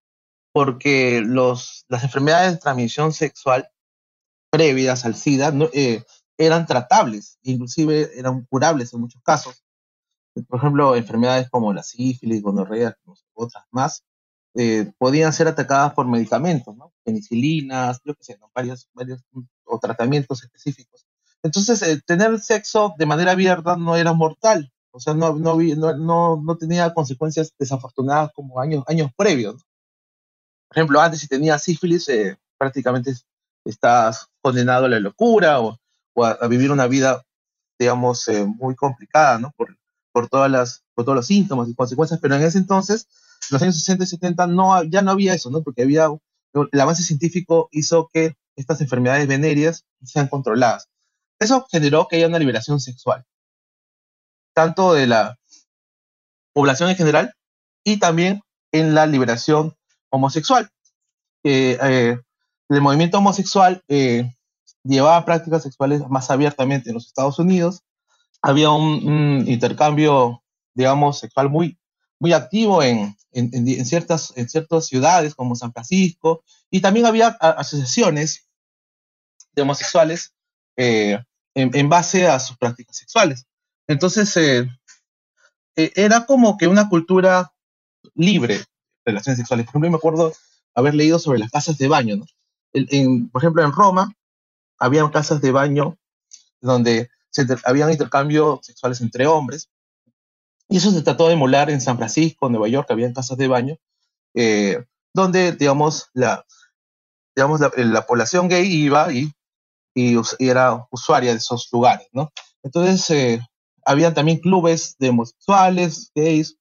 Porque 0.52 1.22
los, 1.24 1.84
las 1.88 2.02
enfermedades 2.04 2.52
de 2.52 2.58
transmisión 2.58 3.12
sexual 3.12 3.70
previas 4.50 5.04
al 5.04 5.14
SIDA 5.14 5.52
eh, 5.72 6.02
eran 6.36 6.66
tratables, 6.66 7.38
inclusive 7.42 8.10
eran 8.18 8.44
curables 8.46 8.92
en 8.92 9.00
muchos 9.00 9.22
casos. 9.22 9.64
Por 10.48 10.58
ejemplo, 10.58 10.94
enfermedades 10.96 11.48
como 11.50 11.72
la 11.72 11.82
sífilis, 11.82 12.42
gonorrea, 12.42 12.96
otras 13.34 13.64
más, 13.70 14.04
eh, 14.54 14.92
podían 14.98 15.32
ser 15.32 15.48
atacadas 15.48 15.94
por 15.94 16.06
medicamentos, 16.06 16.76
¿no? 16.76 16.92
Penicilinas, 17.04 18.00
yo 18.04 18.14
qué 18.14 18.24
sé, 18.24 18.38
varios, 18.54 18.88
varios 18.92 19.24
o 19.64 19.78
tratamientos 19.78 20.42
específicos. 20.42 21.07
Entonces, 21.42 21.82
eh, 21.82 22.00
tener 22.04 22.38
sexo 22.40 22.94
de 22.98 23.06
manera 23.06 23.32
abierta 23.32 23.76
no 23.76 23.96
era 23.96 24.12
mortal, 24.12 24.72
o 24.90 25.00
sea, 25.00 25.14
no, 25.14 25.34
no, 25.36 25.56
no, 25.96 26.42
no 26.42 26.56
tenía 26.56 26.92
consecuencias 26.92 27.52
desafortunadas 27.58 28.32
como 28.34 28.60
años, 28.60 28.84
años 28.86 29.10
previos. 29.16 29.64
Por 30.68 30.76
ejemplo, 30.76 31.00
antes 31.00 31.20
si 31.20 31.28
tenías 31.28 31.62
sífilis, 31.62 32.08
eh, 32.08 32.36
prácticamente 32.58 33.14
estás 33.64 34.28
condenado 34.42 34.86
a 34.86 34.88
la 34.88 35.00
locura 35.00 35.60
o, 35.60 35.78
a, 36.24 36.46
vivir 36.48 36.72
una 36.72 36.88
vida, 36.88 37.22
digamos, 37.78 38.28
muy 38.58 38.74
complicada, 38.74 39.38
¿no? 39.38 39.52
Por, 39.56 39.76
por, 40.12 40.28
todas 40.28 40.50
las, 40.50 40.82
por 40.94 41.04
todos 41.04 41.16
los 41.16 41.26
síntomas 41.26 41.68
y 41.68 41.74
consecuencias, 41.74 42.18
pero 42.20 42.34
en 42.34 42.42
ese 42.42 42.58
entonces 42.58 43.06
los 43.50 43.62
años 43.62 43.76
60 43.76 44.04
y 44.04 44.06
70 44.06 44.46
no, 44.48 44.82
ya 44.84 45.02
no 45.02 45.12
había 45.12 45.34
eso, 45.34 45.50
¿no? 45.50 45.62
Porque 45.62 45.82
había, 45.82 46.08
el 46.72 46.80
avance 46.80 47.02
científico 47.02 47.68
hizo 47.72 48.10
que 48.12 48.36
estas 48.56 48.80
enfermedades 48.80 49.26
venéreas 49.26 49.84
sean 50.02 50.28
controladas. 50.28 50.88
Eso 51.40 51.66
generó 51.70 52.08
que 52.08 52.16
haya 52.16 52.26
una 52.26 52.38
liberación 52.38 52.80
sexual, 52.80 53.24
tanto 54.54 54.94
de 54.94 55.06
la 55.06 55.38
población 56.52 56.90
en 56.90 56.96
general 56.96 57.34
y 57.84 57.98
también 57.98 58.42
en 58.72 58.94
la 58.94 59.06
liberación 59.06 59.76
homosexual. 60.10 60.70
Eh, 61.44 62.16
el 62.68 62.80
movimiento 62.80 63.18
homosexual 63.18 63.82
eh, 63.88 64.34
llevaba 64.82 65.24
prácticas 65.24 65.62
sexuales 65.62 66.02
más 66.08 66.30
abiertamente 66.30 66.90
en 66.90 66.94
los 66.94 67.06
Estados 67.06 67.38
Unidos. 67.38 67.82
Había 68.42 68.70
un 68.70 69.44
intercambio, 69.46 70.42
digamos, 70.74 71.18
sexual 71.18 71.48
muy, 71.48 71.78
muy 72.18 72.32
activo 72.32 72.82
en, 72.82 73.16
en, 73.32 73.86
ciertas, 73.86 74.32
en 74.36 74.48
ciertas 74.48 74.86
ciudades 74.86 75.34
como 75.34 75.56
San 75.56 75.72
Francisco, 75.72 76.42
y 76.70 76.80
también 76.80 77.06
había 77.06 77.28
asociaciones 77.28 78.48
de 79.52 79.62
homosexuales 79.62 80.34
eh, 80.76 81.18
en, 81.58 81.88
base 81.88 82.26
a 82.26 82.38
sus 82.38 82.56
prácticas 82.56 82.96
sexuales. 82.96 83.46
Entonces, 83.86 84.36
eh, 84.36 84.68
eh, 85.76 85.92
era 85.96 86.26
como 86.26 86.56
que 86.56 86.68
una 86.68 86.88
cultura 86.88 87.52
libre 88.14 88.58
de 88.58 88.64
relaciones 89.04 89.38
sexuales. 89.38 89.66
Por 89.66 89.72
ejemplo, 89.72 89.90
me 89.90 89.96
acuerdo 89.96 90.32
haber 90.74 90.94
leído 90.94 91.18
sobre 91.18 91.38
las 91.38 91.50
casas 91.50 91.78
de 91.78 91.88
baño. 91.88 92.16
por 93.32 93.42
ejemplo, 93.42 93.64
en 93.64 93.72
Roma 93.72 94.12
había 94.78 95.08
casas 95.10 95.40
de 95.40 95.50
baño 95.50 95.98
donde 96.60 97.10
se 97.30 97.46
habían 97.64 97.90
intercambios 97.90 98.60
sexuales 98.62 99.00
entre 99.00 99.26
hombres, 99.26 99.68
y 100.68 100.76
eso 100.76 100.90
se 100.90 101.02
trató 101.02 101.28
de 101.28 101.34
emular 101.34 101.70
en 101.70 101.80
San 101.80 101.96
Francisco, 101.96 102.48
Nueva 102.48 102.68
York, 102.68 102.90
había 102.90 103.12
casas 103.12 103.38
de 103.38 103.48
baño, 103.48 103.76
eh, 104.34 104.84
donde, 105.14 105.52
digamos, 105.52 106.10
la, 106.12 106.44
digamos 107.34 107.60
la, 107.60 108.06
población 108.06 108.48
gay 108.48 108.66
iba 108.66 109.12
y, 109.12 109.32
y, 110.00 110.16
era 110.38 110.86
usuaria 110.90 111.32
de 111.32 111.38
esos 111.38 111.68
lugares, 111.72 112.08
¿no? 112.12 112.30
Entonces, 112.62 113.08
eh, 113.10 113.40
habían 113.84 114.14
también 114.14 114.38
clubes 114.38 114.96
de 114.98 115.10
homosexuales, 115.10 116.10
gays, 116.14 116.56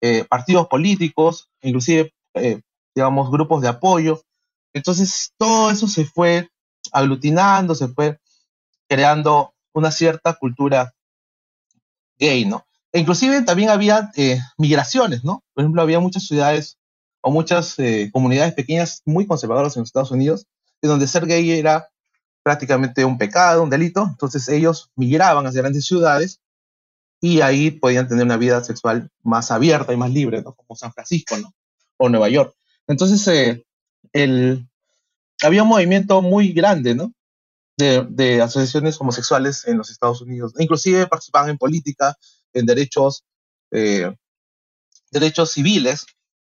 eh, 0.00 0.24
partidos 0.24 0.68
políticos, 0.68 1.48
inclusive, 1.62 2.12
digamos, 2.94 3.30
grupos 3.30 3.62
de 3.62 3.68
apoyo. 3.68 4.22
Entonces, 4.72 5.32
todo 5.38 5.70
eso 5.70 5.86
se 5.88 6.04
fue 6.04 6.48
aglutinando, 6.92 7.74
se 7.74 7.88
fue 7.88 8.18
creando 8.88 9.54
una 9.72 9.90
cierta 9.90 10.34
cultura 10.34 10.94
gay, 12.18 12.44
¿no? 12.44 12.66
E 12.92 13.00
inclusive 13.00 13.42
también 13.42 13.70
había 13.70 14.12
eh, 14.16 14.38
migraciones, 14.56 15.24
¿no? 15.24 15.42
Por 15.52 15.64
ejemplo, 15.64 15.82
había 15.82 15.98
muchas 15.98 16.24
ciudades 16.24 16.78
o 17.22 17.30
muchas 17.30 17.78
eh, 17.78 18.10
comunidades 18.12 18.54
pequeñas 18.54 19.02
muy 19.04 19.26
conservadoras 19.26 19.76
en 19.76 19.80
los 19.80 19.88
Estados 19.88 20.12
Unidos, 20.12 20.46
en 20.80 20.90
donde 20.90 21.08
ser 21.08 21.26
gay 21.26 21.50
era 21.50 21.88
prácticamente 22.44 23.04
un 23.04 23.18
pecado, 23.18 23.62
un 23.62 23.70
delito. 23.70 24.06
Entonces 24.08 24.48
ellos 24.48 24.90
migraban 24.94 25.46
hacia 25.46 25.62
grandes 25.62 25.86
ciudades 25.86 26.40
y 27.20 27.40
ahí 27.40 27.70
podían 27.70 28.06
tener 28.06 28.24
una 28.24 28.36
vida 28.36 28.62
sexual 28.62 29.10
más 29.22 29.50
abierta 29.50 29.92
y 29.92 29.96
más 29.96 30.10
libre. 30.10 30.44
Como 30.44 30.76
San 30.76 30.92
Francisco. 30.92 31.36
O 31.96 32.08
Nueva 32.08 32.28
York. 32.28 32.54
Entonces, 32.86 33.26
eh, 33.28 33.64
el, 34.12 34.68
había 35.42 35.62
un 35.62 35.68
movimiento 35.68 36.20
muy 36.20 36.52
grande, 36.52 36.94
¿no? 36.94 37.12
De, 37.76 38.42
asociaciones 38.42 39.00
homosexuales 39.00 39.66
en 39.66 39.78
los 39.78 39.90
Estados 39.90 40.20
Unidos. 40.20 40.52
Inclusive 40.58 41.06
participaban 41.06 41.50
en 41.50 41.58
política, 41.58 42.16
en 42.52 42.66
derechos, 42.66 43.24
eh, 43.70 44.14
derechos 45.10 45.52
civiles, 45.52 46.06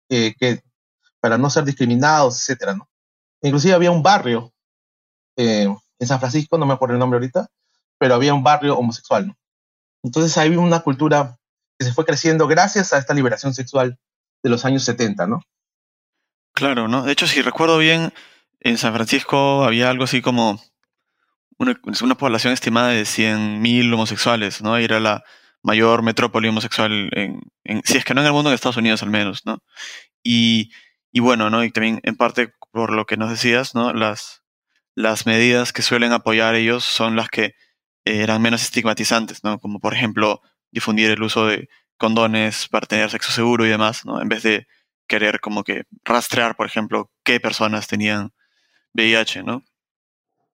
eh, 0.08 0.34
que, 0.38 0.62
para 1.20 1.38
no 1.38 1.48
ser 1.48 1.64
discriminados, 1.64 2.36
etcétera, 2.36 2.74
¿no? 2.74 2.88
Inclusive 3.40 3.74
había 3.74 3.90
un 3.92 4.02
barrio 4.02 4.52
en 5.98 6.06
San 6.06 6.20
Francisco, 6.20 6.58
no 6.58 6.66
me 6.66 6.74
acuerdo 6.74 6.94
el 6.94 7.00
nombre 7.00 7.18
ahorita, 7.18 7.48
pero 7.98 8.14
había 8.14 8.34
un 8.34 8.42
barrio 8.42 8.76
homosexual, 8.76 9.28
¿no? 9.28 9.36
Entonces 10.02 10.36
había 10.38 10.60
una 10.60 10.80
cultura 10.80 11.36
que 11.78 11.86
se 11.86 11.92
fue 11.92 12.04
creciendo 12.04 12.46
gracias 12.46 12.92
a 12.92 12.98
esta 12.98 13.14
liberación 13.14 13.54
sexual 13.54 13.98
de 14.42 14.50
los 14.50 14.64
años 14.64 14.84
70, 14.84 15.26
¿no? 15.26 15.42
Claro, 16.54 16.88
¿no? 16.88 17.02
De 17.02 17.12
hecho, 17.12 17.26
si 17.26 17.42
recuerdo 17.42 17.78
bien, 17.78 18.12
en 18.60 18.78
San 18.78 18.94
Francisco 18.94 19.64
había 19.64 19.90
algo 19.90 20.04
así 20.04 20.22
como 20.22 20.60
una, 21.58 21.78
una 22.02 22.14
población 22.14 22.52
estimada 22.52 22.88
de 22.88 23.02
100.000 23.02 23.92
homosexuales, 23.92 24.62
¿no? 24.62 24.76
Era 24.76 25.00
la, 25.00 25.24
mayor 25.66 26.02
metrópoli 26.02 26.48
homosexual, 26.48 27.10
en, 27.12 27.40
si 27.84 27.98
es 27.98 28.04
que 28.04 28.14
no 28.14 28.20
en 28.20 28.28
el 28.28 28.32
mundo, 28.32 28.50
en 28.50 28.54
Estados 28.54 28.76
Unidos 28.76 29.02
al 29.02 29.10
menos, 29.10 29.44
¿no? 29.44 29.58
Y, 30.22 30.70
y 31.10 31.18
bueno, 31.18 31.50
¿no? 31.50 31.64
Y 31.64 31.72
también 31.72 32.00
en 32.04 32.14
parte 32.14 32.54
por 32.70 32.92
lo 32.92 33.04
que 33.04 33.16
nos 33.16 33.30
decías, 33.30 33.74
¿no? 33.74 33.92
Las, 33.92 34.44
las 34.96 35.26
medidas 35.26 35.72
que 35.72 35.82
suelen 35.82 36.12
apoyar 36.12 36.56
ellos 36.56 36.84
son 36.84 37.14
las 37.14 37.28
que 37.28 37.54
eran 38.04 38.42
menos 38.42 38.62
estigmatizantes, 38.62 39.44
¿no? 39.44 39.60
Como 39.60 39.78
por 39.78 39.94
ejemplo 39.94 40.40
difundir 40.72 41.10
el 41.10 41.22
uso 41.22 41.46
de 41.46 41.68
condones 41.98 42.66
para 42.68 42.86
tener 42.86 43.10
sexo 43.10 43.30
seguro 43.30 43.66
y 43.66 43.68
demás, 43.68 44.04
¿no? 44.04 44.20
En 44.20 44.28
vez 44.28 44.42
de 44.42 44.66
querer 45.06 45.38
como 45.40 45.64
que 45.64 45.84
rastrear, 46.04 46.56
por 46.56 46.66
ejemplo, 46.66 47.10
qué 47.22 47.38
personas 47.40 47.86
tenían 47.86 48.32
VIH, 48.94 49.42
¿no? 49.42 49.62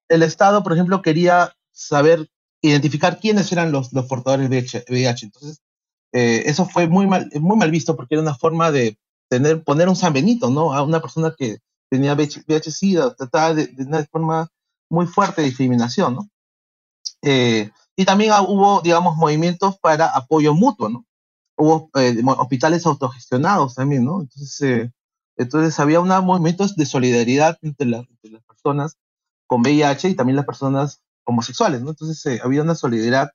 El 0.09 0.23
Estado, 0.23 0.63
por 0.63 0.73
ejemplo, 0.73 1.03
quería 1.03 1.57
saber 1.71 2.29
identificar 2.61 3.21
quiénes 3.21 3.51
eran 3.53 3.73
los, 3.73 3.93
los 3.93 4.07
portadores 4.07 4.51
de 4.51 4.85
VIH. 4.89 5.27
Entonces, 5.27 5.63
eh, 6.13 6.43
eso 6.47 6.67
fue 6.67 6.89
muy 6.89 7.07
mal, 7.07 7.31
muy 7.41 7.57
mal 7.57 7.71
visto 7.71 7.97
porque 7.97 8.17
era 8.17 8.23
una 8.23 8.35
forma 8.35 8.73
de 8.73 8.99
tener, 9.29 9.63
poner 9.63 9.89
un 9.89 9.97
San 9.97 10.13
Benito, 10.13 10.51
¿no? 10.51 10.75
A 10.75 10.83
una 10.83 11.01
persona 11.01 11.35
que 11.37 11.59
tenía 11.93 12.15
VIH-Sida, 12.15 13.15
trataba 13.15 13.53
de, 13.53 13.67
de, 13.67 13.85
una 13.85 14.03
forma 14.07 14.49
muy 14.89 15.07
fuerte 15.07 15.43
de 15.43 15.49
discriminación, 15.49 16.15
¿no? 16.15 16.29
Eh, 17.21 17.71
y 17.95 18.07
también 18.07 18.33
hubo, 18.49 18.81
digamos, 18.81 19.15
movimientos 19.19 19.79
para 19.79 20.07
apoyo 20.07 20.55
mutuo, 20.55 20.89
¿no? 20.89 21.05
Hubo 21.55 21.91
eh, 22.01 22.17
hospitales 22.25 22.87
autogestionados 22.87 23.75
también, 23.75 24.07
¿no? 24.07 24.23
Entonces, 24.23 24.91
entonces 25.37 25.79
había 25.81 26.01
unos 26.01 26.25
movimientos 26.25 26.77
de 26.77 26.87
solidaridad 26.87 27.59
entre, 27.61 27.87
entre, 27.87 28.31
las 28.31 28.43
personas 28.45 28.97
con 29.47 29.61
VIH 29.61 30.09
y 30.09 30.15
también 30.15 30.37
las 30.37 30.47
personas 30.47 31.03
homosexuales, 31.25 31.83
¿no? 31.83 31.91
Entonces 31.91 32.25
eh, 32.25 32.41
había 32.43 32.63
una 32.63 32.75
solidaridad 32.75 33.33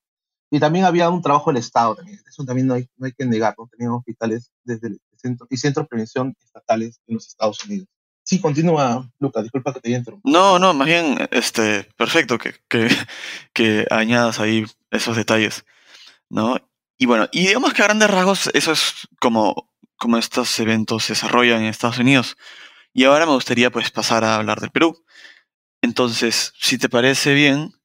y 0.50 0.60
también 0.60 0.86
había 0.86 1.12
un 1.12 1.22
trabajo 1.22 1.52
del 1.52 1.58
Estado 1.58 1.94
también. 1.94 2.20
Eso 2.28 2.44
también 2.44 2.66
no 2.66 2.74
hay, 2.74 2.90
no 2.98 3.06
hay 3.06 3.12
que 3.12 3.26
negarlo. 3.26 3.70
Tenían 3.72 3.92
hospitales 3.92 4.52
desde 4.64 4.88
el 4.88 5.02
centro, 5.16 5.46
y 5.48 5.58
centros 5.58 5.84
de 5.84 5.90
prevención 5.90 6.36
estatales 6.44 7.00
en 7.06 7.16
los 7.16 7.28
Estados 7.28 7.64
Unidos. 7.64 7.88
Sí, 8.28 8.42
continúa, 8.42 9.10
Lucas, 9.20 9.44
disculpa 9.44 9.74
que 9.74 9.80
te 9.80 9.96
haya. 9.96 10.04
No, 10.26 10.60
no, 10.60 10.74
más 10.74 10.86
bien, 10.86 11.30
este, 11.32 11.86
perfecto 11.96 12.38
que, 12.38 12.56
que, 12.68 12.90
que 13.54 13.88
añadas 13.90 14.42
ahí 14.42 14.66
esos 14.92 15.16
detalles, 15.16 15.64
¿no? 16.28 16.58
Y 16.98 17.06
bueno, 17.06 17.30
y 17.32 17.48
digamos 17.48 17.74
que 17.74 17.84
a 17.84 17.86
grandes 17.86 18.12
rasgos 18.12 18.50
eso 18.54 18.74
es 18.74 19.08
como 19.22 19.72
cómo 19.96 20.18
estos 20.18 20.60
eventos 20.60 21.06
se 21.06 21.14
desarrollan 21.14 21.62
en 21.62 21.68
Estados 21.68 22.00
Unidos. 22.00 22.36
Y 22.92 23.06
ahora 23.06 23.26
me 23.26 23.32
gustaría 23.32 23.72
pues 23.72 23.92
pasar 23.92 24.26
a 24.26 24.36
hablar 24.36 24.60
del 24.60 24.72
Perú. 24.72 25.06
Entonces, 25.82 26.52
si 26.60 26.78
te 26.78 26.90
parece 26.90 27.34
bien, 27.34 27.76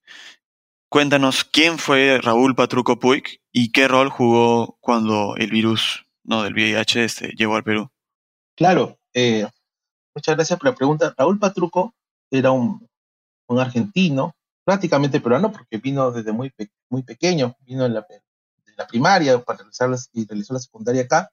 cuéntanos 0.89 1.45
quién 1.45 1.79
fue 1.79 2.19
Raúl 2.21 2.57
Patruco 2.57 2.99
Puig 2.99 3.41
y 3.53 3.71
qué 3.71 3.87
rol 3.87 4.09
jugó 4.09 4.77
cuando 4.81 5.37
el 5.37 5.53
virus 5.53 6.05
no, 6.25 6.43
del 6.43 6.55
VIH 6.55 7.05
este, 7.05 7.29
llegó 7.37 7.55
al 7.55 7.63
Perú. 7.63 7.93
Claro, 8.57 8.99
eh, 9.15 9.47
muchas 10.15 10.37
gracias 10.37 10.59
por 10.59 10.71
la 10.71 10.75
pregunta. 10.75 11.15
Raúl 11.17 11.39
Patruco 11.39 11.95
era 12.31 12.51
un, 12.51 12.89
argentino, 13.49 14.35
prácticamente 14.65 15.21
peruano, 15.21 15.53
porque 15.53 15.77
vino 15.77 16.11
desde 16.11 16.33
muy, 16.33 16.51
muy 16.89 17.03
pequeño, 17.03 17.55
vino 17.61 17.85
en 17.85 17.95
la, 17.95 18.07
primaria 18.89 19.39
para 19.39 19.59
realizar 19.59 19.91
y 20.13 20.27
realizó 20.27 20.55
la 20.55 20.61
secundaria 20.61 21.03
acá, 21.03 21.31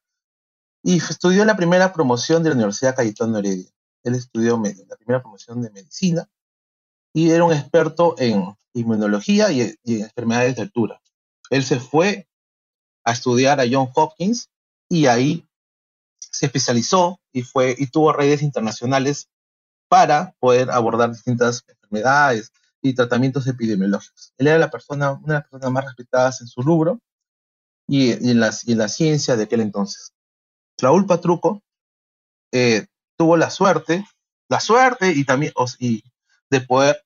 y 0.84 0.98
estudió 0.98 1.46
la 1.46 1.56
primera 1.56 1.94
promoción 1.94 2.44
de 2.44 2.50
la 2.50 2.56
Universidad 2.56 2.96
Cayetano 2.96 3.38
Heredia. 3.38 3.72
Él 4.04 4.16
estudió 4.16 4.62
la 4.88 4.96
primera 4.98 5.22
promoción 5.22 5.62
de 5.62 5.72
medicina 5.72 6.28
y 7.14 7.32
era 7.32 7.44
un 7.44 7.54
experto 7.54 8.16
en 8.18 8.56
inmunología 8.74 9.52
y, 9.52 9.62
en 9.62 10.02
enfermedades 10.02 10.56
de 10.56 10.62
altura. 10.64 11.02
Él 11.50 11.64
se 11.64 11.80
fue 11.80 12.28
a 13.04 13.14
estudiar 13.14 13.60
a 13.60 13.66
John 13.70 13.90
Hopkins 13.94 14.50
y 14.88 15.08
ahí 15.08 15.49
se 16.32 16.46
especializó 16.46 17.20
y, 17.32 17.44
fue, 17.44 17.76
y 17.78 17.88
tuvo 17.88 18.14
redes 18.14 18.42
internacionales 18.42 19.30
para 19.88 20.36
poder 20.40 20.70
abordar 20.72 21.12
distintas 21.12 21.64
enfermedades 21.68 22.52
y 22.82 22.94
tratamientos 22.94 23.48
epidemiológicos. 23.48 24.34
Él 24.38 24.48
era 24.48 24.58
la 24.58 24.70
persona, 24.70 25.12
una 25.12 25.34
de 25.34 25.40
las 25.40 25.50
personas 25.50 25.72
más 25.72 25.86
respetadas 25.86 26.42
en 26.42 26.48
su 26.48 26.62
rubro 26.62 27.00
y, 27.88 28.12
en, 28.12 28.40
la, 28.40 28.52
en, 28.68 28.78
la, 28.78 28.88
ciencia 28.88 29.36
de 29.36 29.44
aquel 29.44 29.62
entonces. 29.62 30.14
Raúl 30.78 31.06
Patruco 31.06 31.62
eh, 32.52 32.86
tuvo 33.18 33.36
la 33.36 33.50
suerte, 33.50 34.06
la 34.48 34.60
suerte 34.60 35.12
y 35.12 35.26
también 35.26 35.54
y 35.80 36.04
de 36.50 36.62
poder, 36.62 37.04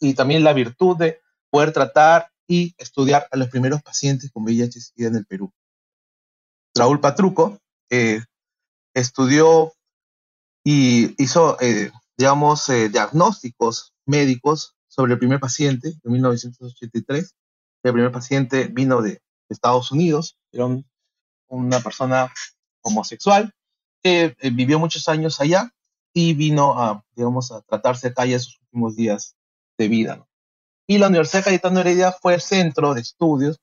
y 0.00 0.14
también 0.14 0.44
la 0.44 0.52
virtud 0.52 0.96
de 0.96 1.20
poder 1.50 1.72
tratar 1.72 2.30
y 2.46 2.74
estudiar 2.78 3.28
a 3.30 3.36
los 3.36 3.48
primeros 3.48 3.82
pacientes 3.82 4.30
con 4.32 4.44
VIH-Sida 4.44 5.08
en 5.08 5.16
el 5.16 5.26
Perú. 5.26 5.52
Raúl 6.74 7.00
Patruco 7.00 7.58
eh, 7.92 8.22
estudió 8.94 9.74
y 10.64 11.14
hizo, 11.22 11.60
eh, 11.60 11.92
digamos, 12.16 12.66
eh, 12.70 12.88
diagnósticos 12.88 13.92
médicos 14.06 14.74
sobre 14.88 15.12
el 15.12 15.18
primer 15.18 15.38
paciente 15.38 15.92
en 16.02 16.12
1983. 16.12 17.34
El 17.82 17.92
primer 17.92 18.10
paciente 18.10 18.68
vino 18.68 19.02
de 19.02 19.20
Estados 19.50 19.92
Unidos, 19.92 20.38
era 20.52 20.68
una 21.48 21.80
persona 21.80 22.32
homosexual 22.80 23.52
que 24.02 24.34
vivió 24.54 24.78
muchos 24.78 25.06
años 25.08 25.38
allá 25.42 25.70
y 26.14 26.32
vino 26.32 26.80
a, 26.80 27.04
digamos, 27.14 27.52
a 27.52 27.60
tratarse 27.60 28.08
acá 28.08 28.24
ya 28.24 28.38
sus 28.38 28.58
últimos 28.62 28.96
días 28.96 29.36
de 29.76 29.88
vida. 29.88 30.26
Y 30.86 30.96
la 30.96 31.08
Universidad 31.08 31.44
Cayetano 31.44 31.80
Heredia 31.80 32.10
fue 32.10 32.34
el 32.34 32.40
centro 32.40 32.94
de 32.94 33.02
estudios, 33.02 33.60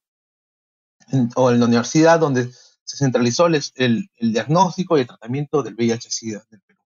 o 1.35 1.49
en 1.49 1.59
la 1.59 1.65
universidad 1.65 2.19
donde 2.19 2.51
se 2.89 2.97
centralizó 2.97 3.45
el, 3.45 3.61
el, 3.75 4.09
diagnóstico 4.33 4.97
y 4.97 5.01
el 5.01 5.07
tratamiento 5.07 5.61
del 5.61 5.75
VIH-Sida 5.75 6.43
del 6.49 6.59
Perú. 6.61 6.79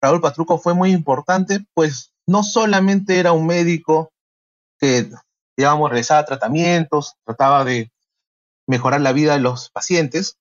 Raúl 0.00 0.20
Patruco 0.20 0.56
fue 0.56 0.72
muy 0.72 0.92
importante, 0.92 1.66
pues 1.74 2.12
no 2.26 2.44
solamente 2.44 3.18
era 3.18 3.32
un 3.32 3.44
médico 3.44 4.12
que, 4.78 5.10
digamos, 5.56 5.90
realizaba 5.90 6.24
tratamientos, 6.24 7.14
trataba 7.24 7.64
de 7.64 7.90
mejorar 8.68 9.00
la 9.00 9.12
vida 9.12 9.32
de 9.32 9.40
los 9.40 9.68
pacientes, 9.70 10.38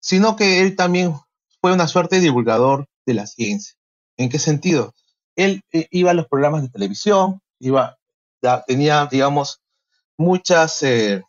sino 0.00 0.34
que 0.34 0.60
él 0.60 0.74
también 0.74 1.14
fue 1.60 1.72
una 1.72 1.86
suerte 1.86 2.16
de 2.16 2.22
divulgador 2.22 2.88
de 3.06 3.14
la 3.14 3.28
ciencia. 3.28 3.76
¿En 4.16 4.28
qué 4.28 4.40
sentido? 4.40 4.92
Él 5.36 5.62
eh, 5.70 5.86
iba 5.92 6.10
a 6.10 6.14
los 6.14 6.26
programas 6.26 6.62
de 6.62 6.68
televisión, 6.68 7.40
iba, 7.60 7.96
tenía, 8.66 9.06
digamos, 9.06 9.62
muchas 10.18 10.82
eh, 10.82 11.22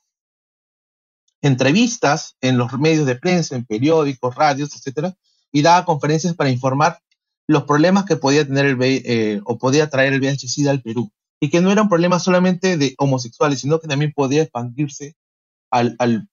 entrevistas 1.41 2.35
en 2.41 2.57
los 2.57 2.73
medios 2.79 3.05
de 3.05 3.15
prensa, 3.15 3.55
en 3.55 3.65
periódicos, 3.65 4.35
radios, 4.35 4.75
etcétera, 4.75 5.15
y 5.51 5.61
daba 5.61 5.85
conferencias 5.85 6.35
para 6.35 6.49
informar 6.49 7.01
los 7.47 7.63
problemas 7.63 8.05
que 8.05 8.15
podía 8.15 8.45
tener 8.45 8.77
eh, 8.81 9.41
o 9.45 9.57
podía 9.57 9.89
traer 9.89 10.13
el 10.13 10.21
VIH-Sida 10.21 10.71
al 10.71 10.81
Perú 10.81 11.11
y 11.39 11.49
que 11.49 11.59
no 11.59 11.71
era 11.71 11.81
un 11.81 11.89
problema 11.89 12.19
solamente 12.19 12.77
de 12.77 12.93
homosexuales, 12.97 13.61
sino 13.61 13.79
que 13.79 13.87
también 13.87 14.13
podía 14.13 14.43
expandirse 14.43 15.15
al, 15.71 16.29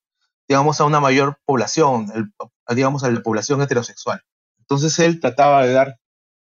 digamos, 0.47 0.79
a 0.79 0.85
una 0.85 0.99
mayor 0.99 1.39
población, 1.45 2.33
digamos, 2.69 3.03
a 3.03 3.09
la 3.09 3.21
población 3.21 3.61
heterosexual. 3.61 4.21
Entonces 4.59 4.97
él 4.99 5.19
trataba 5.19 5.65
de 5.65 5.73
dar 5.73 5.99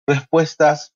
respuestas 0.07 0.95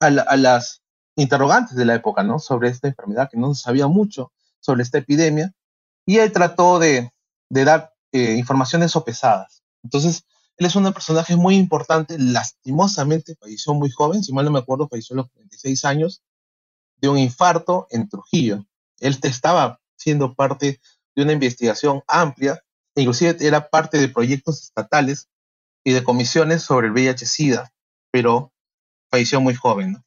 a, 0.00 0.06
a, 0.06 0.36
las 0.36 0.82
interrogantes 1.16 1.76
de 1.76 1.86
la 1.86 1.94
época, 1.94 2.22
¿no? 2.22 2.38
Sobre 2.38 2.68
esta 2.68 2.88
enfermedad, 2.88 3.30
que 3.30 3.38
no 3.38 3.54
se 3.54 3.62
sabía 3.62 3.86
mucho 3.86 4.32
sobre 4.60 4.82
esta 4.82 4.98
epidemia, 4.98 5.54
y 6.06 6.18
él 6.18 6.32
trató 6.32 6.78
de, 6.78 7.12
dar 7.50 7.92
eh, 8.12 8.34
informaciones 8.36 8.92
sopesadas. 8.92 9.62
Entonces, 9.82 10.24
él 10.56 10.66
es 10.66 10.76
un 10.76 10.92
personaje 10.92 11.36
muy 11.36 11.56
importante, 11.56 12.18
lastimosamente 12.18 13.36
falleció 13.36 13.74
muy 13.74 13.90
joven, 13.90 14.22
si 14.22 14.32
mal 14.32 14.44
no 14.44 14.50
me 14.50 14.58
acuerdo, 14.58 14.88
falleció 14.88 15.14
a 15.14 15.18
los 15.18 15.30
36 15.32 15.84
años, 15.84 16.22
de 16.96 17.08
un 17.08 17.18
infarto 17.18 17.86
en 17.90 18.08
Trujillo. 18.08 18.64
Él 19.00 19.18
estaba 19.22 19.80
siendo 19.96 20.34
parte 20.34 20.80
de 21.16 21.22
una 21.22 21.32
investigación 21.32 22.02
amplia, 22.06 22.62
e 22.94 23.02
inclusive 23.02 23.36
era 23.40 23.70
parte 23.70 23.98
de 23.98 24.08
proyectos 24.08 24.62
estatales 24.62 25.28
y 25.84 25.92
de 25.92 26.04
comisiones 26.04 26.62
sobre 26.62 26.88
el 26.88 26.92
VIH-Sida, 26.92 27.72
pero 28.10 28.52
falleció 29.10 29.40
muy 29.40 29.54
joven. 29.54 30.04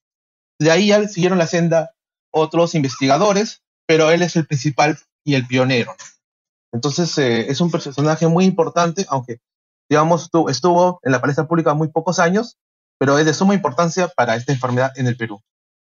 De 0.60 0.72
ahí 0.72 0.88
ya 0.88 1.06
siguieron 1.08 1.38
la 1.38 1.48
senda 1.48 1.96
otros 2.32 2.76
investigadores, 2.76 3.62
pero 3.86 4.10
él 4.10 4.22
es 4.22 4.36
el 4.36 4.48
principal 4.48 4.98
y 5.26 5.36
el 5.36 5.46
pionero. 5.46 5.94
Entonces 6.72 7.18
eh, 7.18 7.50
es 7.50 7.60
un 7.60 7.72
personaje 7.72 8.28
muy 8.28 8.46
importante, 8.46 9.06
aunque 9.10 9.40
digamos 9.90 10.30
estuvo, 10.50 11.00
en 11.04 11.12
la 11.12 11.20
palestra 11.20 11.48
pública 11.48 11.74
muy 11.74 11.90
pocos 11.90 12.20
años, 12.20 12.58
pero 12.98 13.20
es 13.20 13.26
de 13.26 13.34
suma 13.34 13.54
importancia 13.54 14.08
para 14.08 14.36
esta 14.36 14.54
enfermedad 14.54 14.92
en 14.96 15.08
el 15.08 15.18
Perú. 15.18 15.42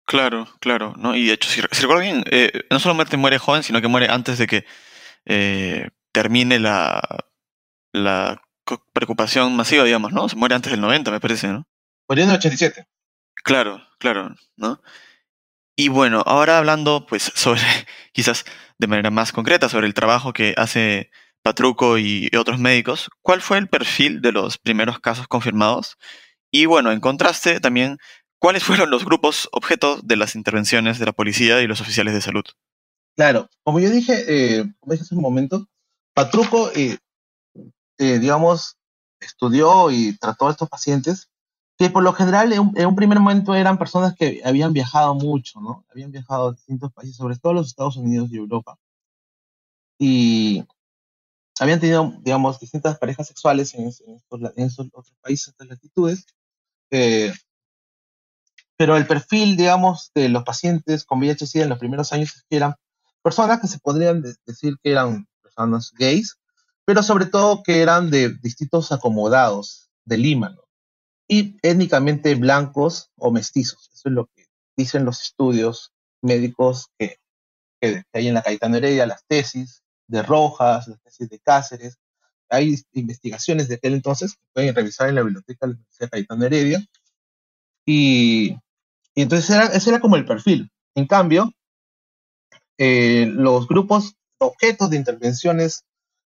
Claro, 0.07 0.49
claro, 0.61 0.95
¿no? 0.97 1.15
Y 1.15 1.27
de 1.27 1.35
hecho, 1.35 1.49
si, 1.49 1.61
recuerdo 1.61 2.03
bien, 2.03 2.25
eh, 2.31 2.51
no 2.71 2.81
solamente 2.81 3.17
muere 3.17 3.39
joven, 3.39 3.63
sino 3.63 3.81
que 3.81 3.89
muere 3.89 4.09
antes 4.09 4.39
de 4.39 4.47
que 4.47 4.65
eh, 5.25 5.89
termine 6.13 6.59
la, 6.59 7.01
la 7.93 8.43
preocupación 8.93 9.55
masiva, 9.55 9.85
digamos, 9.85 10.13
¿no? 10.13 10.29
Se 10.29 10.37
muere 10.37 10.57
antes 10.57 10.73
del 10.73 10.81
90, 10.81 11.11
me 11.11 11.21
parece, 11.21 11.49
¿no? 11.49 11.67
Murió 12.09 12.25
en 12.25 12.31
el 12.31 12.37
87. 12.37 12.87
Claro, 13.45 13.87
claro, 13.99 14.35
¿no? 14.57 14.81
Y 15.81 15.89
bueno, 15.89 16.23
ahora 16.27 16.59
hablando, 16.59 17.07
pues, 17.07 17.23
sobre 17.35 17.63
quizás 18.13 18.45
de 18.79 18.87
manera 18.87 19.11
más 19.11 19.33
concreta 19.33 19.71
sobre 19.71 19.87
el 19.87 19.95
trabajo 19.95 20.35
que 20.35 20.53
hace 20.59 21.11
Patruco 21.43 21.97
y 21.97 22.29
otros 22.37 22.59
médicos, 22.59 23.09
¿cuál 23.23 23.41
fue 23.41 23.57
el 23.57 23.67
perfil 23.67 24.21
de 24.21 24.31
los 24.31 24.59
primeros 24.59 25.01
casos 25.01 25.27
confirmados? 25.27 25.97
Y 26.51 26.67
bueno, 26.67 26.93
en 26.93 27.01
contraste 27.01 27.61
también, 27.61 27.97
¿cuáles 28.39 28.63
fueron 28.63 28.91
los 28.91 29.07
grupos 29.07 29.49
objeto 29.53 29.99
de 30.03 30.17
las 30.17 30.35
intervenciones 30.35 30.99
de 30.99 31.07
la 31.07 31.13
policía 31.13 31.63
y 31.63 31.67
los 31.67 31.81
oficiales 31.81 32.13
de 32.13 32.21
salud? 32.21 32.45
Claro, 33.17 33.49
como 33.63 33.81
yo 33.81 33.89
dije, 33.89 34.25
eh, 34.29 34.65
como 34.81 34.93
hace 34.93 35.15
un 35.15 35.23
momento, 35.23 35.67
Patruco, 36.13 36.71
eh, 36.75 36.99
eh, 37.97 38.19
digamos, 38.19 38.77
estudió 39.19 39.91
y 39.91 40.15
trató 40.19 40.49
a 40.49 40.51
estos 40.51 40.69
pacientes 40.69 41.30
que 41.81 41.89
por 41.89 42.03
lo 42.03 42.13
general 42.13 42.53
en 42.53 42.87
un, 42.87 42.95
primer 42.95 43.19
momento 43.21 43.55
eran 43.55 43.79
personas 43.79 44.15
que 44.15 44.43
habían 44.45 44.75
viajado 44.75 45.15
mucho, 45.15 45.63
¿no? 45.63 45.87
Habían 45.91 46.11
viajado 46.11 46.49
a 46.49 46.53
distintos 46.53 46.93
países, 46.93 47.17
sobre 47.17 47.39
todo 47.39 47.55
los 47.55 47.69
Estados 47.69 47.97
Unidos 47.97 48.29
y 48.31 48.37
Europa. 48.37 48.79
Y 49.99 50.63
habían 51.59 51.81
tenido, 51.81 52.13
digamos, 52.21 52.61
distintas 52.61 52.99
parejas 52.99 53.29
sexuales 53.29 53.73
en, 53.73 53.89
esos, 53.89 54.89
otros 54.93 55.15
países, 55.23 55.49
estas 55.49 55.69
latitudes. 55.69 56.27
Eh, 56.91 57.33
pero 58.77 58.99
el 58.99 59.07
perfil, 59.07 59.57
digamos, 59.57 60.11
de 60.15 60.29
los 60.29 60.45
pacientes 60.45 61.07
con 61.07 61.19
VIH-Sida 61.19 61.63
en 61.63 61.71
los 61.71 61.79
primeros 61.79 62.13
años 62.13 62.37
es 62.37 62.43
que 62.43 62.57
eran 62.57 62.75
personas 63.23 63.59
que 63.59 63.69
se 63.69 63.79
podrían 63.79 64.23
decir 64.45 64.77
que 64.83 64.91
eran 64.91 65.27
personas 65.43 65.93
gays, 65.99 66.39
pero 66.85 67.03
sobre 67.03 67.25
todo 67.25 67.63
que 67.63 67.81
eran 67.81 68.11
de 68.11 68.35
distintos 68.43 68.93
acomodados 68.93 69.89
de 70.05 70.19
Lima, 70.19 70.51
¿no? 70.51 70.70
Y 71.31 71.57
étnicamente 71.63 72.35
blancos 72.35 73.11
o 73.17 73.31
mestizos. 73.31 73.89
Eso 73.95 74.09
es 74.09 74.15
lo 74.15 74.27
que 74.27 74.47
dicen 74.77 75.05
los 75.05 75.23
estudios 75.23 75.93
médicos 76.23 76.89
que, 76.99 77.19
hay 77.81 78.29
en 78.29 78.35
la 78.35 78.43
Cayetano 78.43 78.77
Heredia, 78.77 79.07
las 79.07 79.25
tesis 79.27 79.83
de 80.09 80.23
Rojas, 80.23 80.89
las 80.89 81.01
tesis 81.03 81.31
de 81.31 81.39
Cáceres. 81.39 81.99
Hay 82.49 82.77
investigaciones 82.93 83.69
de 83.69 83.77
aquel 83.77 83.95
entonces 83.95 84.33
que 84.35 84.43
pueden 84.53 84.75
revisar 84.75 85.09
en 85.09 85.15
la 85.15 85.23
biblioteca 85.23 85.67
de 85.67 85.73
la 85.73 85.77
Universidad 85.77 86.11
Cayetano 86.11 86.45
Heredia. 86.45 86.85
Y, 87.87 88.57
entonces 89.15 89.49
era, 89.51 89.67
ese 89.67 89.91
era 89.91 90.01
como 90.01 90.17
el 90.17 90.27
perfil. 90.27 90.71
En 90.97 91.07
cambio, 91.07 91.53
eh, 92.77 93.27
los 93.27 93.69
grupos 93.69 94.17
objetos 94.39 94.91
de 94.91 94.97
intervenciones 94.97 95.85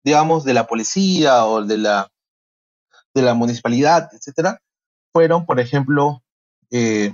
digamos, 0.07 0.45
de 0.45 0.55
la 0.55 0.69
policía 0.69 1.47
o 1.47 1.65
de 1.65 1.79
la, 1.79 2.09
de 3.13 3.23
la 3.23 3.35
municipalidad, 3.35 4.09
etcétera, 4.13 4.63
fueron, 5.17 5.47
por 5.47 5.61
ejemplo, 5.61 6.23
eh, 6.71 7.11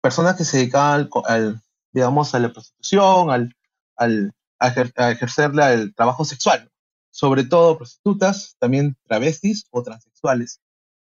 personas 0.00 0.34
que 0.34 0.44
se 0.44 0.56
dedicaban 0.56 1.08
al, 1.26 1.62
digamos, 1.92 2.34
a 2.34 2.40
la 2.40 2.52
prostitución, 2.52 3.30
al, 3.30 3.54
al 3.94 4.34
a, 4.58 4.66
ejercer 5.12 5.52
el 5.60 5.94
trabajo 5.94 6.24
sexual, 6.24 6.72
sobre 7.12 7.44
todo 7.44 7.78
prostitutas, 7.78 8.56
también 8.58 8.96
travestis 9.06 9.68
o 9.70 9.84
transexuales. 9.84 10.60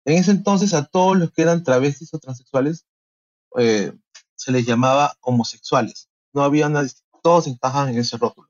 En 0.06 0.18
ese 0.18 0.32
entonces 0.32 0.74
a 0.74 0.86
todos 0.86 1.18
los 1.18 1.34
que 1.34 1.42
eran 1.42 1.66
travestis 1.66 2.14
o 2.14 2.20
transexuales 2.20 2.86
eh, 3.58 3.92
se 4.36 4.54
les 4.54 4.66
llamaba 4.66 5.18
homosexuales. 5.20 6.08
No 6.32 6.44
había 6.44 6.72
todos 7.22 7.48
encajan 7.48 7.90
en 7.90 7.98
ese 7.98 8.16
rótulo. 8.16 8.48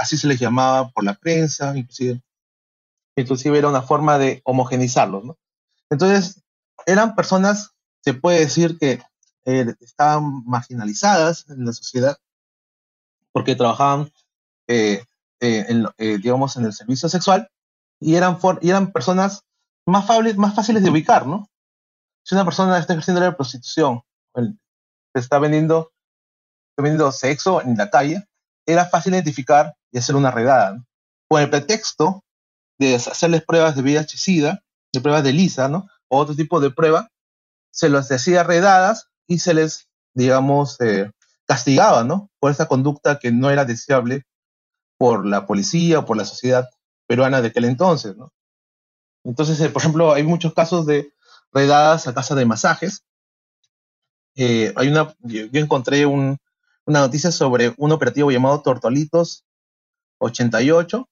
Así 0.00 0.16
se 0.16 0.26
les 0.26 0.40
llamaba 0.40 0.90
por 0.90 1.04
la 1.04 1.14
prensa, 1.14 1.76
inclusive, 1.76 2.20
inclusive 3.14 3.56
era 3.56 3.68
una 3.68 3.82
forma 3.82 4.18
de 4.18 4.40
homogenizarlos. 4.44 5.22
¿no? 5.22 5.38
Entonces, 5.90 6.39
eran 6.86 7.14
personas, 7.14 7.70
se 8.02 8.14
puede 8.14 8.40
decir 8.40 8.78
que 8.78 9.02
eh, 9.44 9.74
estaban 9.80 10.44
marginalizadas 10.44 11.48
en 11.48 11.64
la 11.64 11.72
sociedad 11.72 12.18
porque 13.32 13.54
trabajaban, 13.54 14.12
eh, 14.68 15.04
eh, 15.40 15.66
en, 15.68 15.86
digamos, 16.20 16.56
en 16.56 16.64
el 16.64 16.72
servicio 16.72 17.08
sexual 17.08 17.50
y 18.00 18.16
eran, 18.16 18.38
y 18.60 18.70
eran 18.70 18.92
personas 18.92 19.44
más, 19.86 20.06
más 20.36 20.54
fáciles 20.54 20.82
de 20.82 20.90
ubicar, 20.90 21.26
¿no? 21.26 21.48
Si 22.24 22.34
una 22.34 22.44
persona 22.44 22.78
está 22.78 22.92
ejerciendo 22.92 23.20
la 23.20 23.36
prostitución, 23.36 24.02
está 25.14 25.38
vendiendo, 25.38 25.92
vendiendo 26.76 27.10
sexo 27.12 27.62
en 27.62 27.76
la 27.76 27.90
calle, 27.90 28.24
era 28.66 28.86
fácil 28.86 29.14
identificar 29.14 29.74
y 29.90 29.98
hacer 29.98 30.16
una 30.16 30.30
redada. 30.30 30.84
Con 31.28 31.40
el 31.40 31.50
pretexto 31.50 32.22
de 32.78 32.94
hacerles 32.96 33.44
pruebas 33.44 33.74
de 33.74 33.82
VIH-Sida, 33.82 34.62
de 34.92 35.00
pruebas 35.00 35.24
de 35.24 35.32
LISA, 35.32 35.68
¿no? 35.68 35.88
O 36.10 36.18
otro 36.18 36.34
tipo 36.34 36.60
de 36.60 36.70
prueba, 36.70 37.08
se 37.70 37.88
los 37.88 38.10
hacía 38.10 38.42
redadas 38.42 39.08
y 39.26 39.38
se 39.38 39.54
les, 39.54 39.88
digamos, 40.12 40.80
eh, 40.80 41.10
castigaba, 41.46 42.04
¿no? 42.04 42.30
Por 42.38 42.50
esa 42.50 42.66
conducta 42.66 43.18
que 43.18 43.32
no 43.32 43.50
era 43.50 43.64
deseable 43.64 44.24
por 44.98 45.24
la 45.24 45.46
policía 45.46 46.00
o 46.00 46.04
por 46.04 46.16
la 46.16 46.24
sociedad 46.24 46.68
peruana 47.06 47.40
de 47.40 47.48
aquel 47.48 47.64
entonces, 47.64 48.16
¿no? 48.16 48.32
Entonces, 49.24 49.60
eh, 49.60 49.70
por 49.70 49.82
ejemplo, 49.82 50.12
hay 50.12 50.22
muchos 50.22 50.52
casos 50.52 50.86
de 50.86 51.12
redadas 51.52 52.06
a 52.06 52.14
casa 52.14 52.34
de 52.34 52.46
masajes. 52.46 53.04
Eh, 54.36 54.72
hay 54.76 54.88
una, 54.88 55.14
yo, 55.20 55.46
encontré 55.52 56.06
una 56.06 56.38
noticia 56.86 57.30
sobre 57.30 57.74
un 57.76 57.92
operativo 57.92 58.30
llamado 58.30 58.62
Tortolitos 58.62 59.44
88. 60.18 61.08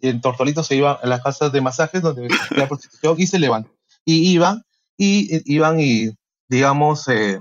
Y 0.00 0.08
en 0.08 0.20
Tortolitos 0.20 0.66
se 0.66 0.76
iba 0.76 0.92
a 0.92 1.06
las 1.06 1.22
casas 1.22 1.52
de 1.52 1.60
masajes 1.60 2.02
donde 2.02 2.28
se 2.28 2.66
prostitución 2.66 3.14
y 3.18 3.26
se 3.26 3.38
levantan. 3.38 3.77
Y 4.04 4.32
iban, 4.32 4.62
y, 4.96 5.42
iban 5.52 5.80
y, 5.80 6.10
digamos, 6.48 7.08
eh, 7.08 7.40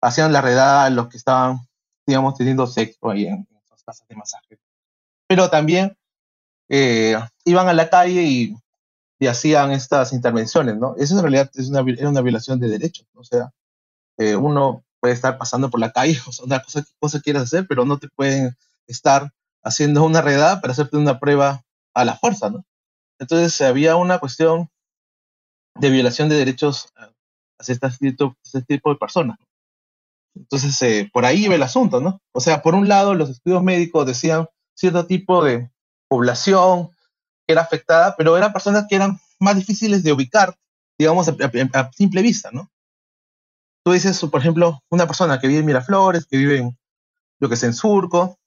hacían 0.00 0.32
la 0.32 0.40
redada 0.40 0.84
a 0.84 0.90
los 0.90 1.08
que 1.08 1.16
estaban, 1.16 1.60
digamos, 2.06 2.36
teniendo 2.36 2.66
sexo 2.66 3.10
ahí 3.10 3.26
en, 3.26 3.46
esas 3.64 3.82
casas 3.82 4.06
de 4.08 4.16
masajes. 4.16 4.58
Pero 5.26 5.48
también 5.50 5.96
iban 6.68 7.68
a 7.68 7.72
la 7.72 7.88
calle 7.88 8.22
y 8.22 8.56
y 9.18 9.26
hacían 9.26 9.72
estas 9.72 10.12
intervenciones, 10.12 10.76
¿no? 10.76 10.94
Eso 10.96 11.14
en 11.16 11.22
realidad 11.22 11.50
es 11.54 11.68
una, 11.68 11.82
una 11.82 12.20
violación 12.20 12.58
de 12.60 12.68
derechos, 12.68 13.06
¿no? 13.14 13.20
o 13.20 13.24
sea, 13.24 13.52
eh, 14.18 14.36
uno 14.36 14.84
puede 15.00 15.14
estar 15.14 15.38
pasando 15.38 15.70
por 15.70 15.80
la 15.80 15.92
calle, 15.92 16.18
o 16.26 16.32
sea, 16.32 16.44
una 16.44 16.62
cosa, 16.62 16.84
cosa 16.98 17.20
quieres 17.20 17.42
hacer, 17.42 17.66
pero 17.68 17.84
no 17.84 17.98
te 17.98 18.08
pueden 18.08 18.56
estar 18.86 19.32
haciendo 19.62 20.04
una 20.04 20.20
redada 20.20 20.60
para 20.60 20.72
hacerte 20.72 20.96
una 20.96 21.18
prueba 21.18 21.64
a 21.94 22.04
la 22.04 22.16
fuerza, 22.16 22.50
¿no? 22.50 22.64
Entonces 23.18 23.60
había 23.60 23.96
una 23.96 24.18
cuestión 24.18 24.68
de 25.74 25.90
violación 25.90 26.28
de 26.28 26.36
derechos 26.36 26.88
hacia 27.58 27.74
este 27.74 28.62
tipo, 28.62 28.90
de 28.90 28.96
personas. 28.96 29.38
Entonces, 30.34 30.80
eh, 30.82 31.10
por 31.12 31.24
ahí 31.24 31.44
iba 31.44 31.54
el 31.54 31.62
asunto, 31.62 32.00
¿no? 32.00 32.20
O 32.32 32.40
sea, 32.40 32.62
por 32.62 32.74
un 32.74 32.88
lado, 32.88 33.14
los 33.14 33.30
estudios 33.30 33.62
médicos 33.62 34.06
decían 34.06 34.48
cierto 34.74 35.06
tipo 35.06 35.44
de 35.44 35.70
población 36.08 36.90
era 37.46 37.62
afectada, 37.62 38.14
pero 38.16 38.36
eran 38.36 38.52
personas 38.52 38.86
que 38.88 38.96
eran 38.96 39.18
más 39.38 39.56
difíciles 39.56 40.02
de 40.02 40.12
ubicar, 40.12 40.56
digamos, 40.98 41.28
a, 41.28 41.90
simple 41.92 42.22
vista, 42.22 42.50
¿no? 42.52 42.70
Tú 43.84 43.92
dices, 43.92 44.18
por 44.20 44.40
ejemplo, 44.40 44.82
una 44.88 45.06
persona 45.06 45.38
que 45.38 45.46
vive 45.46 45.60
en 45.60 45.66
Miraflores, 45.66 46.26
que 46.26 46.38
vive 46.38 46.58
en, 46.58 46.78
lo 47.38 47.48
que 47.48 47.56
sé, 47.56 47.66
en 47.66 47.74
Surco, 47.74 48.38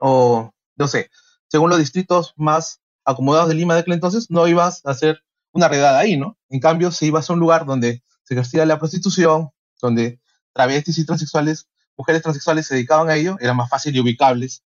o, 0.00 0.52
no 0.76 0.88
sé, 0.88 1.10
según 1.48 1.70
los 1.70 1.78
distritos 1.78 2.32
más 2.36 2.80
acomodados 3.04 3.48
de 3.48 3.56
Lima 3.56 3.74
de 3.74 3.80
aquel 3.80 3.94
entonces, 3.94 4.30
no 4.30 4.46
ibas 4.46 4.86
a 4.86 4.90
hacer 4.90 5.22
una 5.52 5.68
redada 5.68 5.98
ahí, 5.98 6.16
¿no? 6.16 6.38
En 6.48 6.60
cambio, 6.60 6.90
si 6.90 7.06
ibas 7.06 7.28
a 7.28 7.32
un 7.32 7.40
lugar 7.40 7.66
donde 7.66 8.02
se 8.24 8.34
ejercía 8.34 8.64
la 8.66 8.78
prostitución, 8.78 9.50
donde 9.80 10.20
travestis 10.52 10.98
y 10.98 11.06
transexuales, 11.06 11.68
mujeres 11.96 12.22
transexuales 12.22 12.66
se 12.66 12.74
dedicaban 12.74 13.08
a 13.10 13.16
ello, 13.16 13.36
eran 13.40 13.56
más 13.56 13.68
fácil 13.68 13.94
y 13.94 14.00
ubicables 14.00 14.62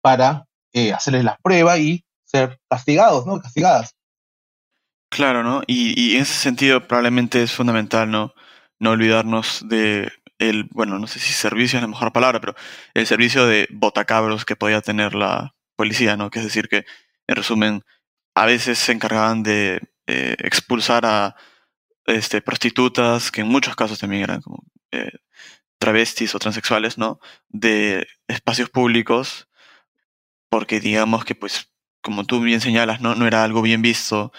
para 0.00 0.46
eh, 0.72 0.92
hacerles 0.92 1.24
la 1.24 1.38
prueba 1.42 1.78
y 1.78 2.04
ser 2.24 2.60
castigados, 2.68 3.26
¿no? 3.26 3.40
Castigadas. 3.40 3.94
Claro, 5.10 5.44
¿no? 5.44 5.62
Y, 5.66 6.16
en 6.16 6.22
ese 6.22 6.34
sentido 6.34 6.88
probablemente 6.88 7.42
es 7.42 7.52
fundamental, 7.52 8.10
¿no? 8.10 8.34
No 8.80 8.90
olvidarnos 8.90 9.64
de 9.68 10.12
el, 10.38 10.64
bueno, 10.72 10.98
no 10.98 11.06
sé 11.06 11.20
si 11.20 11.32
servicio 11.32 11.78
es 11.78 11.82
la 11.82 11.88
mejor 11.88 12.12
palabra, 12.12 12.40
pero 12.40 12.56
el 12.94 13.06
servicio 13.06 13.46
de 13.46 13.68
botacabros 13.70 14.44
que 14.44 14.56
podía 14.56 14.80
tener 14.80 15.14
la 15.14 15.54
policía, 15.76 16.16
¿no? 16.16 16.30
Que 16.30 16.40
es 16.40 16.44
decir 16.44 16.68
que, 16.68 16.84
en 17.28 17.36
resumen, 17.36 17.84
a 18.34 18.46
veces 18.46 18.78
se 18.78 18.90
encargaban 18.90 19.44
de 19.44 19.80
expulsar 20.06 21.06
a 21.06 21.36
este, 22.06 22.42
prostitutas, 22.42 23.30
que 23.30 23.40
en 23.40 23.48
muchos 23.48 23.76
casos 23.76 23.98
también 23.98 24.22
eran 24.22 24.40
como 24.42 24.64
eh, 24.90 25.12
travestis 25.78 26.34
o 26.34 26.38
transexuales, 26.38 26.98
¿no? 26.98 27.18
De 27.48 28.06
espacios 28.28 28.70
públicos, 28.70 29.48
porque 30.48 30.80
digamos 30.80 31.24
que 31.24 31.34
pues 31.34 31.70
como 32.02 32.24
tú 32.24 32.40
bien 32.40 32.60
señalas, 32.60 33.00
no, 33.00 33.14
no 33.14 33.26
era 33.26 33.44
algo 33.44 33.62
bien 33.62 33.80
visto 33.80 34.32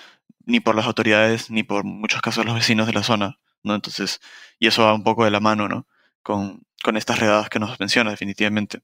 ni 0.45 0.59
por 0.59 0.75
las 0.75 0.85
autoridades 0.85 1.49
ni 1.49 1.63
por 1.63 1.83
muchos 1.83 2.21
casos 2.21 2.45
los 2.45 2.53
vecinos 2.53 2.85
de 2.87 2.93
la 2.93 3.03
zona, 3.03 3.39
¿no? 3.63 3.73
Entonces, 3.75 4.21
y 4.59 4.67
eso 4.67 4.83
va 4.83 4.93
un 4.93 5.03
poco 5.03 5.25
de 5.25 5.31
la 5.31 5.39
mano, 5.39 5.67
¿no? 5.67 5.87
Con, 6.21 6.63
con 6.83 6.97
estas 6.97 7.19
redadas 7.19 7.49
que 7.49 7.59
nos 7.59 7.79
menciona 7.79 8.11
definitivamente, 8.11 8.81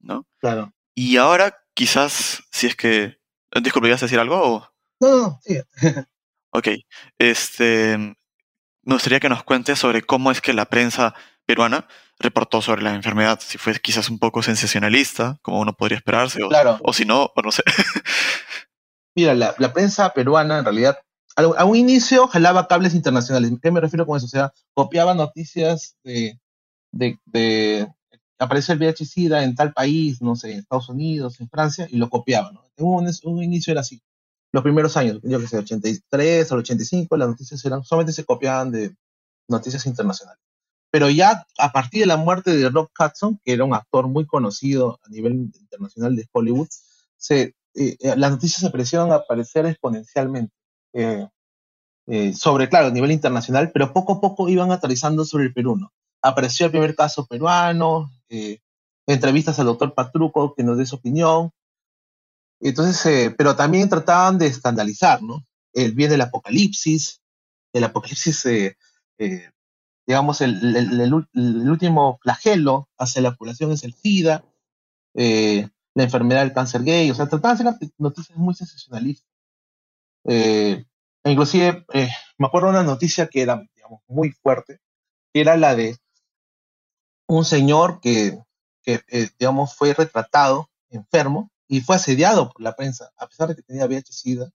¿no? 0.00 0.26
Claro. 0.38 0.72
Y 0.94 1.18
ahora, 1.18 1.54
quizás, 1.74 2.42
si 2.50 2.66
es 2.66 2.74
que... 2.74 3.18
Disculpe, 3.62 3.88
¿ibas 3.88 4.02
a 4.02 4.06
decir 4.06 4.18
algo 4.18 4.40
o...? 4.42 4.72
No, 5.00 5.16
no, 5.16 5.40
sí. 5.42 5.60
ok. 6.52 6.68
Este, 7.18 7.98
me 7.98 8.94
gustaría 8.94 9.20
que 9.20 9.28
nos 9.28 9.44
cuentes 9.44 9.78
sobre 9.78 10.02
cómo 10.02 10.30
es 10.30 10.40
que 10.40 10.52
la 10.52 10.66
prensa 10.66 11.14
peruana 11.46 11.86
reportó 12.18 12.60
sobre 12.60 12.82
la 12.82 12.94
enfermedad, 12.94 13.38
si 13.40 13.58
fue 13.58 13.78
quizás 13.80 14.10
un 14.10 14.18
poco 14.18 14.42
sensacionalista, 14.42 15.38
como 15.42 15.60
uno 15.60 15.72
podría 15.72 15.98
esperarse, 15.98 16.42
o, 16.42 16.48
o 16.82 16.92
si 16.92 17.04
no, 17.04 17.30
o 17.34 17.42
no 17.42 17.52
sé. 17.52 17.62
Mira, 19.14 19.34
la, 19.34 19.72
prensa 19.72 20.10
peruana 20.10 20.58
en 20.58 20.64
realidad 20.64 20.98
a 21.36 21.64
un 21.64 21.76
inicio 21.76 22.26
jalaba 22.26 22.66
cables 22.66 22.94
internacionales. 22.94 23.52
¿Qué 23.62 23.70
me 23.70 23.80
refiero 23.80 24.06
con 24.06 24.16
eso? 24.16 24.26
O 24.26 24.28
sea, 24.28 24.52
copiaba 24.74 25.14
noticias 25.14 25.96
de, 26.02 26.40
de, 26.90 27.18
de 27.26 27.88
apareció 28.38 28.74
el 28.74 28.80
VIH-Sida 28.80 29.44
en 29.44 29.54
tal 29.54 29.72
país, 29.72 30.20
no 30.20 30.34
sé, 30.34 30.52
en 30.52 30.58
Estados 30.58 30.88
Unidos, 30.88 31.40
en 31.40 31.48
Francia, 31.48 31.86
y 31.90 31.96
lo 31.96 32.10
copiaba, 32.10 32.52
¿no? 32.52 32.68
Un, 32.78 33.10
un 33.24 33.42
inicio 33.42 33.72
era 33.72 33.82
así. 33.82 34.00
Los 34.52 34.62
primeros 34.62 34.96
años, 34.96 35.20
yo 35.22 35.38
que 35.38 35.46
sé, 35.46 35.58
83 35.58 36.50
al 36.52 36.58
85, 36.58 37.16
las 37.16 37.28
noticias 37.28 37.64
eran, 37.64 37.84
solamente 37.84 38.12
se 38.12 38.24
copiaban 38.24 38.70
de 38.70 38.94
noticias 39.48 39.86
internacionales. 39.86 40.40
Pero 40.90 41.10
ya 41.10 41.46
a 41.58 41.72
partir 41.72 42.00
de 42.00 42.06
la 42.06 42.16
muerte 42.16 42.56
de 42.56 42.68
Rob 42.70 42.88
Hudson, 42.98 43.38
que 43.44 43.52
era 43.52 43.64
un 43.64 43.74
actor 43.74 44.08
muy 44.08 44.26
conocido 44.26 44.98
a 45.04 45.08
nivel 45.10 45.32
internacional 45.60 46.16
de 46.16 46.26
Hollywood, 46.32 46.68
se, 47.16 47.54
eh, 47.74 47.96
eh, 48.00 48.14
las 48.16 48.30
noticias 48.30 48.62
empezaron 48.62 49.12
a 49.12 49.16
aparecer 49.16 49.66
exponencialmente. 49.66 50.54
Eh, 52.10 52.32
sobre, 52.34 52.70
claro, 52.70 52.86
a 52.86 52.90
nivel 52.90 53.12
internacional, 53.12 53.70
pero 53.70 53.92
poco 53.92 54.14
a 54.14 54.20
poco 54.22 54.48
iban 54.48 54.72
aterrizando 54.72 55.26
sobre 55.26 55.44
el 55.44 55.52
Perú. 55.52 55.76
¿no? 55.76 55.92
Apareció 56.22 56.66
el 56.66 56.72
primer 56.72 56.96
caso 56.96 57.26
peruano, 57.26 58.10
entrevistas 59.06 59.58
al 59.58 59.66
doctor 59.66 59.92
Patruco 59.92 60.54
que 60.54 60.64
nos 60.64 60.78
dé 60.78 60.86
su 60.86 60.96
opinión. 60.96 61.50
Entonces, 62.60 63.34
pero 63.36 63.54
también 63.54 63.88
trataban 63.88 64.38
de 64.38 64.46
escandalizar, 64.46 65.22
¿no? 65.22 65.46
El 65.72 65.92
bien 65.92 66.10
del 66.10 66.22
apocalipsis, 66.22 67.20
el 67.72 67.84
apocalipsis 67.84 68.44
digamos, 70.08 70.40
el, 70.40 71.12
último 71.68 72.18
flagelo 72.22 72.88
hacia 72.96 73.20
la 73.20 73.34
población 73.34 73.72
es 73.72 73.84
el 73.84 73.92
SIDA, 73.92 74.42
eh, 75.12 75.68
la 75.92 76.04
enfermedad 76.04 76.40
del 76.40 76.54
cáncer 76.54 76.82
gay, 76.82 77.10
o 77.10 77.14
sea, 77.14 77.28
trataban 77.28 77.58
de 77.58 77.68
hacer 77.68 77.90
noticias 77.98 78.38
muy 78.38 78.54
sensacionalistas. 78.54 79.30
Eh, 80.24 80.82
e 81.24 81.30
inclusive, 81.30 81.84
eh, 81.92 82.08
me 82.38 82.46
acuerdo 82.46 82.68
de 82.68 82.74
una 82.78 82.84
noticia 82.84 83.26
que 83.26 83.42
era, 83.42 83.62
digamos, 83.74 84.00
muy 84.08 84.30
fuerte, 84.32 84.80
que 85.34 85.42
era 85.42 85.58
la 85.58 85.74
de 85.74 85.98
un 87.26 87.44
señor 87.44 88.00
que, 88.00 88.42
digamos, 89.38 89.74
fue 89.74 89.92
retratado 89.92 90.70
enfermo 90.88 91.50
y 91.68 91.82
fue 91.82 91.96
asediado 91.96 92.50
por 92.50 92.62
la 92.62 92.74
prensa, 92.74 93.12
a 93.16 93.26
pesar 93.28 93.48
de 93.48 93.56
que 93.56 93.62
tenía 93.62 93.86
VIH-Sida, 93.86 94.50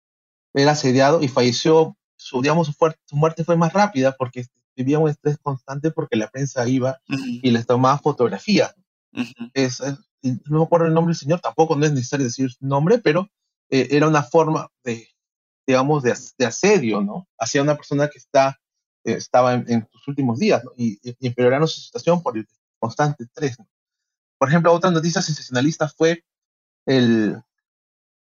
era 0.54 0.71
asediado 0.71 1.21
y 1.21 1.28
falleció, 1.28 1.95
su, 2.15 2.41
digamos, 2.41 2.67
su, 2.67 2.76
su, 3.06 3.15
muerte 3.15 3.43
fue 3.43 3.56
más 3.56 3.71
rápida 3.71 4.15
porque 4.17 4.47
vivía 4.76 4.99
un 4.99 5.10
estrés 5.10 5.38
constante 5.38 5.91
porque 5.91 6.15
la 6.15 6.30
prensa 6.30 6.67
iba 6.67 6.99
y 7.08 7.52
les 7.52 7.65
tomaba 7.65 7.97
fotografías. 7.99 8.76
es, 9.54 9.82
no 10.21 10.60
me 10.60 10.63
acuerdo 10.63 10.88
el 10.88 10.93
nombre 10.93 11.12
del 11.12 11.19
señor, 11.19 11.39
tampoco 11.39 11.76
no 11.76 11.86
es 11.86 11.91
necesario 11.91 12.26
decir 12.26 12.52
su 12.52 12.65
nombre, 12.65 12.97
pero 12.97 13.30
eh, 13.69 13.89
era 13.91 14.08
una 14.08 14.23
forma 14.23 14.69
de, 14.84 15.08
digamos, 15.67 16.04
de, 16.04 16.15
de, 16.38 16.45
asedio, 16.45 17.02
¿no? 17.02 17.28
Hacia 17.38 17.62
una 17.62 17.76
persona 17.76 18.08
que 18.08 18.17
está, 18.17 18.60
eh, 19.04 19.13
estaba 19.13 19.54
en, 19.54 19.88
sus 19.91 20.08
últimos 20.08 20.39
días, 20.39 20.63
¿no? 20.63 20.71
Y, 20.78 20.99
y, 21.04 21.28
empeorando 21.28 21.67
su 21.67 21.82
situación 21.82 22.23
por 22.23 22.38
el 22.38 22.47
constante 22.80 23.23
estrés. 23.23 23.60
¿no? 23.60 23.67
Por 24.38 24.49
ejemplo, 24.49 24.73
otra 24.73 24.91
noticia 24.91 25.21
sensacionalista 25.21 25.88
fue 25.89 26.23
el, 26.85 27.43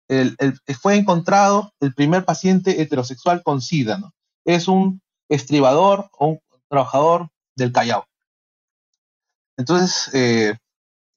el, 0.08 0.38
fue 0.80 0.96
encontrado 0.96 1.74
el 1.80 1.94
primer 1.94 2.26
paciente 2.26 2.82
heterosexual 2.82 3.44
con 3.44 3.62
SIDA, 3.62 3.98
¿no? 3.98 4.14
Es 4.46 4.68
un 4.68 5.02
estribador 5.30 6.10
o 6.18 6.28
un 6.28 6.40
trabajador 6.70 7.30
del 7.56 7.72
Callao. 7.72 8.06
Entonces, 9.58 10.10
eh, 10.14 10.56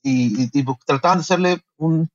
y, 0.02 0.48
trataban 0.86 1.18
de 1.18 1.22
hacerle 1.22 1.62
un, 1.76 2.08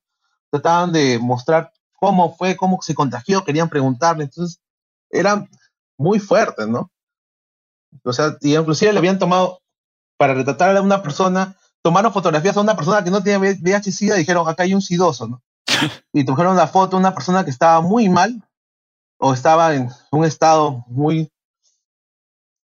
trataban 0.50 0.92
de 0.92 1.18
mostrar 1.18 1.72
cómo 1.94 2.34
fue, 2.34 2.56
cómo 2.56 2.80
se 2.82 2.94
contagió, 2.94 3.44
querían 3.44 3.68
preguntarle, 3.68 4.24
entonces 4.24 4.60
eran 5.10 5.48
muy 5.96 6.18
fuertes, 6.18 6.66
¿no? 6.66 6.90
O 8.04 8.12
sea, 8.12 8.36
y 8.40 8.56
inclusive 8.56 8.92
le 8.92 8.98
habían 8.98 9.18
tomado, 9.18 9.60
para 10.18 10.34
retratar 10.34 10.76
a 10.76 10.82
una 10.82 11.02
persona, 11.02 11.56
tomaron 11.86 12.12
fotografías 12.12 12.56
a 12.56 12.62
una 12.62 12.74
persona 12.74 13.04
que 13.04 13.12
no 13.12 13.22
tenía 13.22 13.38
VIH-Sida 13.38 14.16
y 14.16 14.18
dijeron, 14.18 14.48
acá 14.48 14.64
hay 14.64 14.74
un 14.74 14.82
sidoso, 14.82 15.28
¿no? 15.28 15.40
y 16.12 16.24
trajeron 16.24 16.56
la 16.56 16.66
foto 16.66 16.96
de 16.96 17.00
una 17.00 17.14
persona 17.14 17.44
que 17.44 17.50
estaba 17.52 17.80
muy 17.80 18.08
mal 18.08 18.42
o 19.20 19.32
estaba 19.32 19.72
en 19.72 19.88
un 20.10 20.24
estado 20.24 20.84
muy 20.88 21.30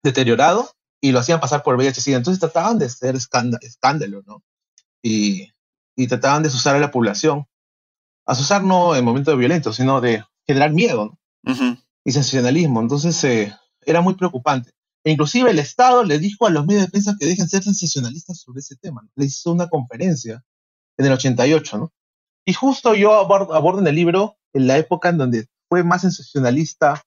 deteriorado 0.03 0.73
y 1.01 1.13
lo 1.13 1.21
hacían 1.21 1.39
pasar 1.39 1.63
por 1.63 1.77
VIH-Sida. 1.77 2.17
Entonces 2.17 2.41
trataban 2.41 2.81
de 2.81 2.87
hacer 2.87 3.15
escándalo, 3.15 4.25
¿no? 4.27 4.43
Y, 5.05 5.53
y 5.95 6.09
trataban 6.09 6.43
de 6.43 6.49
asustar 6.49 6.75
a 6.75 6.81
la 6.81 6.91
población. 6.91 7.47
Asustar 8.27 8.65
no 8.65 8.97
en 8.97 9.05
momentos 9.05 9.39
violentos, 9.39 9.77
sino 9.77 10.01
de 10.01 10.25
generar 10.49 10.73
miedo 10.73 11.17
¿no? 11.45 11.53
Uh 11.53 11.57
-huh. 11.57 11.85
y 12.05 12.11
sensacionalismo. 12.11 12.81
Entonces 12.81 13.23
eh, 13.23 13.57
era 13.83 14.01
muy 14.01 14.15
preocupante. 14.15 14.73
E 15.07 15.13
inclusive 15.13 15.53
el 15.53 15.61
Estado 15.61 16.03
le 16.03 16.19
dijo 16.19 16.49
a 16.49 16.51
los 16.51 16.67
medios 16.67 16.83
de 16.83 16.91
prensa 16.91 17.15
que 17.17 17.27
dejen 17.27 17.49
ser 17.49 17.63
sensacionalistas 17.63 18.41
sobre 18.41 18.59
ese 18.59 18.75
tema. 18.75 19.09
Le 19.15 19.27
hizo 19.27 19.53
una 19.53 19.69
conferencia 19.69 20.45
en 20.97 21.07
el 21.07 21.13
88, 21.13 21.79
¿no? 21.79 21.93
Y 22.45 22.55
justo 22.55 22.93
yo 22.93 23.15
abordo, 23.15 23.79
en 23.79 23.87
el 23.87 23.95
libro 23.95 24.37
en 24.53 24.67
la 24.67 24.79
época 24.79 25.11
en 25.11 25.19
donde 25.19 25.47
fue 25.69 25.85
más 25.85 26.01
sensacionalista 26.01 27.05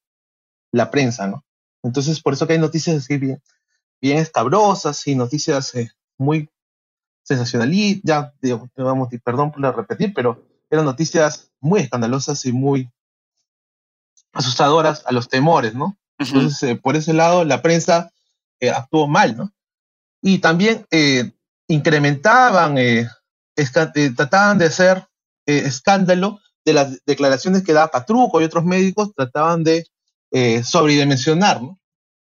la 0.72 0.90
prensa, 0.92 1.28
¿no? 1.28 1.44
Entonces, 1.84 2.22
por 2.22 2.32
eso 2.32 2.48
que 2.48 2.54
hay 2.54 2.60
noticias 2.60 2.96
así 2.96 3.18
bien, 3.18 3.44
bien 4.00 4.20
escabrosas 4.20 5.06
y 5.06 5.16
noticias 5.16 5.76
eh, 5.76 5.92
muy 6.18 6.50
sensacionalistas, 7.24 8.04
ya, 8.06 8.34
digo, 8.42 8.70
vamos, 8.78 9.10
perdón 9.22 9.52
por 9.52 9.76
repetir, 9.76 10.14
pero 10.14 10.48
eran 10.70 10.86
noticias 10.86 11.52
muy 11.60 11.82
escandalosas 11.82 12.46
y 12.46 12.54
muy 12.54 12.90
asustadoras 14.32 15.06
a 15.06 15.12
los 15.12 15.28
temores, 15.28 15.76
¿no? 15.76 15.99
Entonces, 16.20 16.64
eh, 16.64 16.76
por 16.76 16.96
ese 16.96 17.14
lado, 17.14 17.46
la 17.46 17.62
prensa 17.62 18.12
eh, 18.60 18.70
actuó 18.70 19.08
mal, 19.08 19.38
¿no? 19.38 19.54
Y 20.22 20.40
también 20.40 20.86
eh, 20.92 21.32
incrementaban, 21.68 22.78
eh, 22.78 23.08
trataban 24.16 24.58
de 24.58 24.66
hacer 24.66 25.08
escándalo 25.46 26.40
de 26.66 26.74
las 26.74 27.04
declaraciones 27.06 27.64
que 27.64 27.74
daba 27.74 27.90
Patruco 27.90 28.40
y 28.40 28.44
otros 28.44 28.66
médicos, 28.66 29.14
trataban 29.16 29.64
de 29.64 29.88
sobredimensionar, 30.64 31.62
¿no? 31.62 31.80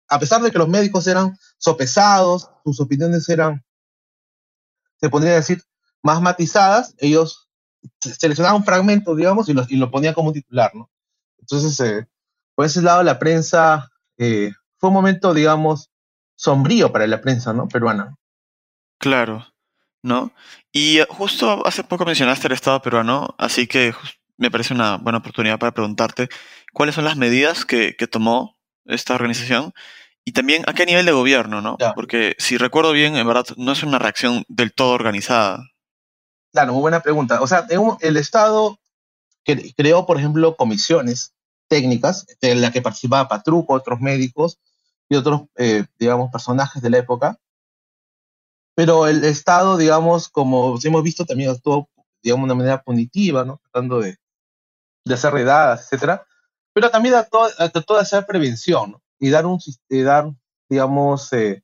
A 0.08 0.18
pesar 0.18 0.40
de 0.40 0.50
que 0.50 0.58
los 0.58 0.68
médicos 0.68 1.06
eran 1.06 1.36
sopesados, 1.58 2.48
sus 2.64 2.80
opiniones 2.80 3.28
eran, 3.28 3.62
se 4.98 5.10
podría 5.10 5.34
decir, 5.34 5.62
más 6.02 6.22
matizadas, 6.22 6.94
ellos 6.98 7.48
seleccionaban 8.00 8.60
un 8.60 8.64
fragmento, 8.64 9.14
digamos, 9.14 9.48
y 9.48 9.54
y 9.68 9.76
lo 9.76 9.90
ponían 9.90 10.14
como 10.14 10.32
titular, 10.32 10.74
¿no? 10.74 10.90
Entonces, 11.38 11.78
eh, 11.80 12.06
por 12.58 12.66
ese 12.66 12.82
lado, 12.82 13.04
la 13.04 13.20
prensa 13.20 13.88
eh, 14.16 14.50
fue 14.78 14.88
un 14.88 14.94
momento, 14.94 15.32
digamos, 15.32 15.92
sombrío 16.34 16.90
para 16.90 17.06
la 17.06 17.20
prensa, 17.20 17.52
¿no? 17.52 17.68
Peruana. 17.68 18.16
Claro, 18.98 19.46
¿no? 20.02 20.32
Y 20.72 20.98
justo 21.08 21.64
hace 21.64 21.84
poco 21.84 22.04
mencionaste 22.04 22.48
el 22.48 22.54
Estado 22.54 22.82
peruano, 22.82 23.36
así 23.38 23.68
que 23.68 23.94
me 24.36 24.50
parece 24.50 24.74
una 24.74 24.96
buena 24.96 25.18
oportunidad 25.18 25.60
para 25.60 25.70
preguntarte 25.70 26.30
cuáles 26.72 26.96
son 26.96 27.04
las 27.04 27.16
medidas 27.16 27.64
que, 27.64 27.94
que 27.94 28.08
tomó 28.08 28.56
esta 28.86 29.14
organización 29.14 29.72
y 30.24 30.32
también 30.32 30.64
a 30.66 30.72
qué 30.72 30.84
nivel 30.84 31.06
de 31.06 31.12
gobierno, 31.12 31.62
¿no? 31.62 31.76
Ya. 31.78 31.94
Porque 31.94 32.34
si 32.40 32.58
recuerdo 32.58 32.90
bien, 32.90 33.14
en 33.14 33.24
verdad, 33.24 33.46
no 33.56 33.70
es 33.70 33.84
una 33.84 34.00
reacción 34.00 34.44
del 34.48 34.72
todo 34.72 34.94
organizada. 34.94 35.62
Claro, 36.50 36.72
muy 36.72 36.80
buena 36.80 37.04
pregunta. 37.04 37.40
O 37.40 37.46
sea, 37.46 37.68
el 38.00 38.16
Estado 38.16 38.80
creó, 39.76 40.06
por 40.06 40.18
ejemplo, 40.18 40.56
comisiones 40.56 41.34
técnicas 41.68 42.26
en 42.40 42.60
las 42.60 42.72
que 42.72 42.82
participaba 42.82 43.28
Patruco, 43.28 43.74
otros 43.74 44.00
médicos 44.00 44.58
y 45.08 45.16
otros, 45.16 45.42
eh, 45.56 45.84
digamos, 45.98 46.30
personajes 46.30 46.82
de 46.82 46.90
la 46.90 46.98
época. 46.98 47.38
Pero 48.74 49.06
el 49.06 49.24
Estado, 49.24 49.76
digamos, 49.76 50.28
como 50.28 50.78
hemos 50.82 51.02
visto, 51.02 51.24
también 51.24 51.50
actuó, 51.50 51.88
digamos, 52.22 52.42
de 52.42 52.52
una 52.52 52.54
manera 52.54 52.82
punitiva, 52.82 53.44
¿no? 53.44 53.60
Tratando 53.62 54.00
de, 54.00 54.16
de 55.04 55.14
hacer 55.14 55.32
redadas, 55.32 55.84
etcétera. 55.84 56.24
Pero 56.72 56.90
también 56.90 57.14
trató, 57.14 57.94
de 57.94 58.00
hacer 58.00 58.26
prevención, 58.26 58.92
¿no? 58.92 59.02
Y 59.18 59.30
dar, 59.30 59.46
un, 59.46 59.58
y 59.88 60.02
dar 60.02 60.30
digamos, 60.68 61.32
eh, 61.32 61.62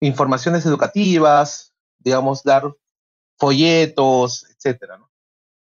informaciones 0.00 0.66
educativas, 0.66 1.72
digamos, 1.98 2.42
dar 2.42 2.64
folletos, 3.38 4.46
etcétera, 4.50 4.98
¿no? 4.98 5.05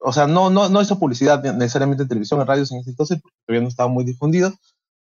O 0.05 0.13
sea, 0.13 0.27
no, 0.27 0.51
no, 0.51 0.69
no 0.69 0.83
hizo 0.83 0.99
publicidad 0.99 1.43
necesariamente 1.55 2.03
en 2.03 2.09
televisión, 2.09 2.41
en 2.41 2.47
radios 2.47 2.71
en 2.73 2.79
ese 2.79 2.91
entonces, 2.91 3.21
porque 3.23 3.37
todavía 3.47 3.63
no 3.63 3.69
estaba 3.69 3.89
muy 3.89 4.05
difundido, 4.05 4.53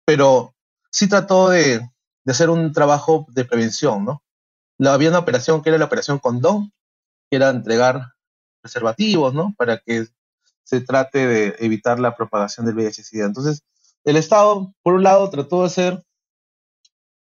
pero 0.05 0.55
sí 0.91 1.07
trató 1.07 1.49
de, 1.49 1.79
de 1.79 2.31
hacer 2.31 2.49
un 2.49 2.73
trabajo 2.73 3.27
de 3.29 3.45
prevención, 3.45 4.05
¿no? 4.05 4.23
Había 4.79 5.09
una 5.09 5.19
operación 5.19 5.61
que 5.61 5.69
era 5.69 5.77
la 5.77 5.85
operación 5.85 6.19
Condón, 6.19 6.71
que 7.29 7.37
era 7.37 7.49
entregar 7.49 8.13
preservativos, 8.61 9.33
¿no? 9.33 9.53
Para 9.57 9.77
que 9.77 10.07
se 10.63 10.81
trate 10.81 11.27
de 11.27 11.55
evitar 11.59 11.99
la 11.99 12.15
propagación 12.15 12.65
del 12.65 12.75
VIH-Sida. 12.75 13.25
Entonces, 13.25 13.63
el 14.03 14.15
Estado, 14.15 14.73
por 14.83 14.93
un 14.93 15.03
lado, 15.03 15.29
trató 15.29 15.61
de 15.61 15.65
hacer, 15.67 16.03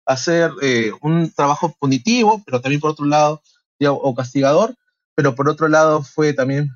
hacer 0.06 0.50
eh, 0.62 0.92
un 1.02 1.32
trabajo 1.32 1.74
punitivo, 1.78 2.42
pero 2.44 2.60
también 2.60 2.80
por 2.80 2.90
otro 2.90 3.06
lado, 3.06 3.42
o 3.80 4.14
castigador, 4.14 4.74
pero 5.14 5.34
por 5.34 5.48
otro 5.48 5.68
lado 5.68 6.02
fue 6.02 6.32
también, 6.32 6.70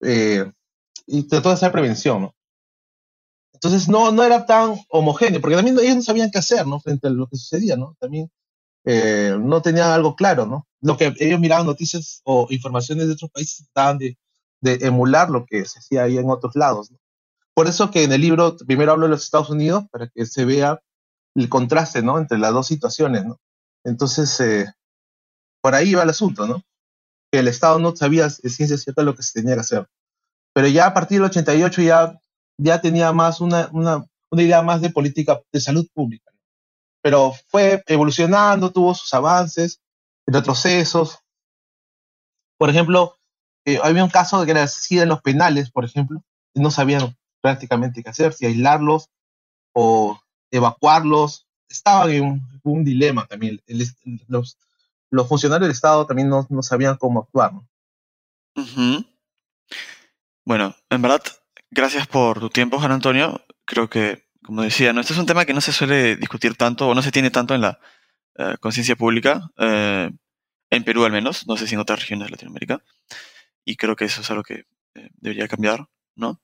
eh, 0.00 0.50
y 1.06 1.22
trató 1.24 1.48
de 1.50 1.54
hacer 1.54 1.72
prevención, 1.72 2.22
¿no? 2.22 2.34
Entonces 3.52 3.88
no, 3.88 4.12
no 4.12 4.22
era 4.22 4.44
tan 4.46 4.74
homogéneo, 4.90 5.40
porque 5.40 5.56
también 5.56 5.78
ellos 5.78 5.96
no 5.96 6.02
sabían 6.02 6.30
qué 6.30 6.38
hacer, 6.38 6.66
¿no? 6.66 6.80
Frente 6.80 7.06
a 7.06 7.10
lo 7.10 7.26
que 7.28 7.36
sucedía, 7.36 7.76
¿no? 7.76 7.96
También 7.98 8.30
eh, 8.84 9.34
no 9.40 9.62
tenían 9.62 9.90
algo 9.90 10.16
claro, 10.16 10.46
¿no? 10.46 10.66
Lo 10.80 10.96
que 10.96 11.14
ellos 11.18 11.40
miraban 11.40 11.66
noticias 11.66 12.20
o 12.24 12.46
informaciones 12.50 13.06
de 13.06 13.14
otros 13.14 13.30
países 13.30 13.66
trataban 13.72 13.98
de, 13.98 14.18
de 14.60 14.86
emular 14.86 15.30
lo 15.30 15.46
que 15.46 15.64
se 15.64 15.78
hacía 15.78 16.04
ahí 16.04 16.18
en 16.18 16.28
otros 16.28 16.54
lados, 16.56 16.90
¿no? 16.90 16.98
Por 17.54 17.68
eso 17.68 17.90
que 17.90 18.02
en 18.02 18.12
el 18.12 18.20
libro 18.20 18.56
primero 18.66 18.92
hablo 18.92 19.06
de 19.06 19.10
los 19.10 19.24
Estados 19.24 19.48
Unidos, 19.48 19.84
para 19.90 20.08
que 20.08 20.26
se 20.26 20.44
vea 20.44 20.80
el 21.34 21.48
contraste, 21.48 22.02
¿no? 22.02 22.18
Entre 22.18 22.38
las 22.38 22.52
dos 22.52 22.66
situaciones, 22.66 23.24
¿no? 23.24 23.40
Entonces, 23.84 24.38
eh, 24.40 24.66
por 25.60 25.74
ahí 25.74 25.94
va 25.94 26.02
el 26.02 26.10
asunto, 26.10 26.46
¿no? 26.46 26.62
El 27.38 27.48
Estado 27.48 27.78
no 27.78 27.94
sabía 27.94 28.24
de 28.28 28.50
ciencia 28.50 28.78
cierta 28.78 29.02
lo 29.02 29.14
que 29.14 29.22
se 29.22 29.40
tenía 29.40 29.54
que 29.54 29.60
hacer. 29.60 29.88
Pero 30.52 30.68
ya 30.68 30.86
a 30.86 30.94
partir 30.94 31.18
del 31.18 31.30
88 31.30 31.82
ya, 31.82 32.18
ya 32.58 32.80
tenía 32.80 33.12
más 33.12 33.40
una, 33.40 33.68
una, 33.72 34.04
una 34.30 34.42
idea 34.42 34.62
más 34.62 34.80
de 34.80 34.90
política 34.90 35.40
de 35.52 35.60
salud 35.60 35.86
pública. 35.92 36.30
Pero 37.02 37.32
fue 37.48 37.82
evolucionando, 37.86 38.72
tuvo 38.72 38.94
sus 38.94 39.12
avances, 39.12 39.80
retrocesos. 40.26 41.18
Por 42.56 42.70
ejemplo, 42.70 43.16
eh, 43.64 43.78
había 43.82 44.04
un 44.04 44.10
caso 44.10 44.40
de 44.40 44.46
que 44.46 44.52
era 44.52 44.66
SIDA 44.66 45.02
en 45.02 45.08
los 45.08 45.22
penales, 45.22 45.70
por 45.70 45.84
ejemplo, 45.84 46.22
y 46.54 46.60
no 46.60 46.70
sabían 46.70 47.16
prácticamente 47.40 48.02
qué 48.02 48.10
hacer, 48.10 48.32
si 48.32 48.46
aislarlos 48.46 49.10
o 49.74 50.20
evacuarlos. 50.50 51.46
Estaban 51.68 52.10
en 52.10 52.22
un, 52.24 52.60
un 52.62 52.84
dilema 52.84 53.26
también. 53.26 53.60
El, 53.66 53.84
los, 54.28 54.56
los, 55.14 55.28
funcionarios 55.28 55.66
del 55.66 55.72
Estado 55.72 56.06
también 56.06 56.28
no, 56.28 56.46
sabían 56.62 56.96
cómo 56.96 57.20
actuar. 57.20 57.52
Bueno, 60.44 60.74
en 60.90 61.02
verdad, 61.02 61.22
gracias 61.70 62.06
por 62.06 62.40
tu 62.40 62.50
tiempo, 62.50 62.78
Juan 62.78 62.92
Antonio. 62.92 63.44
Creo 63.64 63.88
que, 63.88 64.24
como 64.44 64.62
decía, 64.62 64.92
¿no? 64.92 65.00
este 65.00 65.12
es 65.12 65.18
un 65.18 65.26
tema 65.26 65.44
que 65.44 65.54
no 65.54 65.60
se 65.60 65.72
suele 65.72 66.16
discutir 66.16 66.56
tanto 66.56 66.88
o 66.88 66.94
no 66.94 67.02
se 67.02 67.12
tiene 67.12 67.30
tanto 67.30 67.54
en 67.54 67.62
la 67.62 67.78
uh, 68.38 68.56
conciencia 68.60 68.96
pública, 68.96 69.50
uh, 69.58 70.10
en 70.70 70.84
Perú 70.84 71.04
al 71.04 71.12
menos, 71.12 71.46
no 71.46 71.56
sé 71.56 71.66
si 71.66 71.74
en 71.74 71.80
otras 71.80 72.00
regiones 72.00 72.26
de 72.26 72.32
Latinoamérica, 72.32 72.82
y 73.64 73.76
creo 73.76 73.96
que 73.96 74.04
eso 74.04 74.20
es 74.20 74.30
algo 74.30 74.42
que 74.42 74.66
eh, 74.94 75.10
debería 75.14 75.48
cambiar. 75.48 75.86
¿no? 76.16 76.40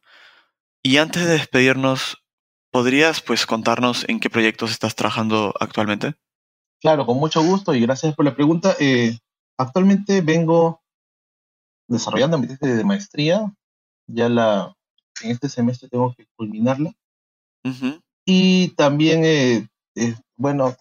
Y 0.83 0.97
antes 0.97 1.25
de 1.25 1.33
despedirnos, 1.33 2.25
¿podrías 2.71 3.21
pues 3.21 3.47
contarnos 3.47 4.09
en 4.09 4.21
qué 4.21 4.31
proyectos 4.31 4.71
estás 4.71 4.95
trabajando 4.95 5.55
actualmente? 5.61 6.15
Claro, 6.81 7.05
con 7.05 7.19
mucho 7.19 7.43
gusto 7.43 7.75
y 7.75 7.81
gracias 7.81 8.15
por 8.15 8.25
la 8.25 8.35
pregunta. 8.35 8.75
Eh, 8.81 9.19
actualmente 9.59 10.23
vengo 10.23 10.81
desarrollando 11.89 12.39
mi 12.39 12.47
tesis 12.47 12.77
de 12.77 12.85
maestría. 12.85 13.55
Ya 14.07 14.29
la, 14.29 14.75
en 15.23 15.31
este 15.31 15.49
semestre 15.49 15.89
tengo 15.89 16.15
que 16.15 16.27
culminarla. 16.37 16.93
Y 18.25 18.69
también, 18.77 19.25
eh, 19.25 19.69
eh, 19.95 20.15
bueno, 20.37 20.75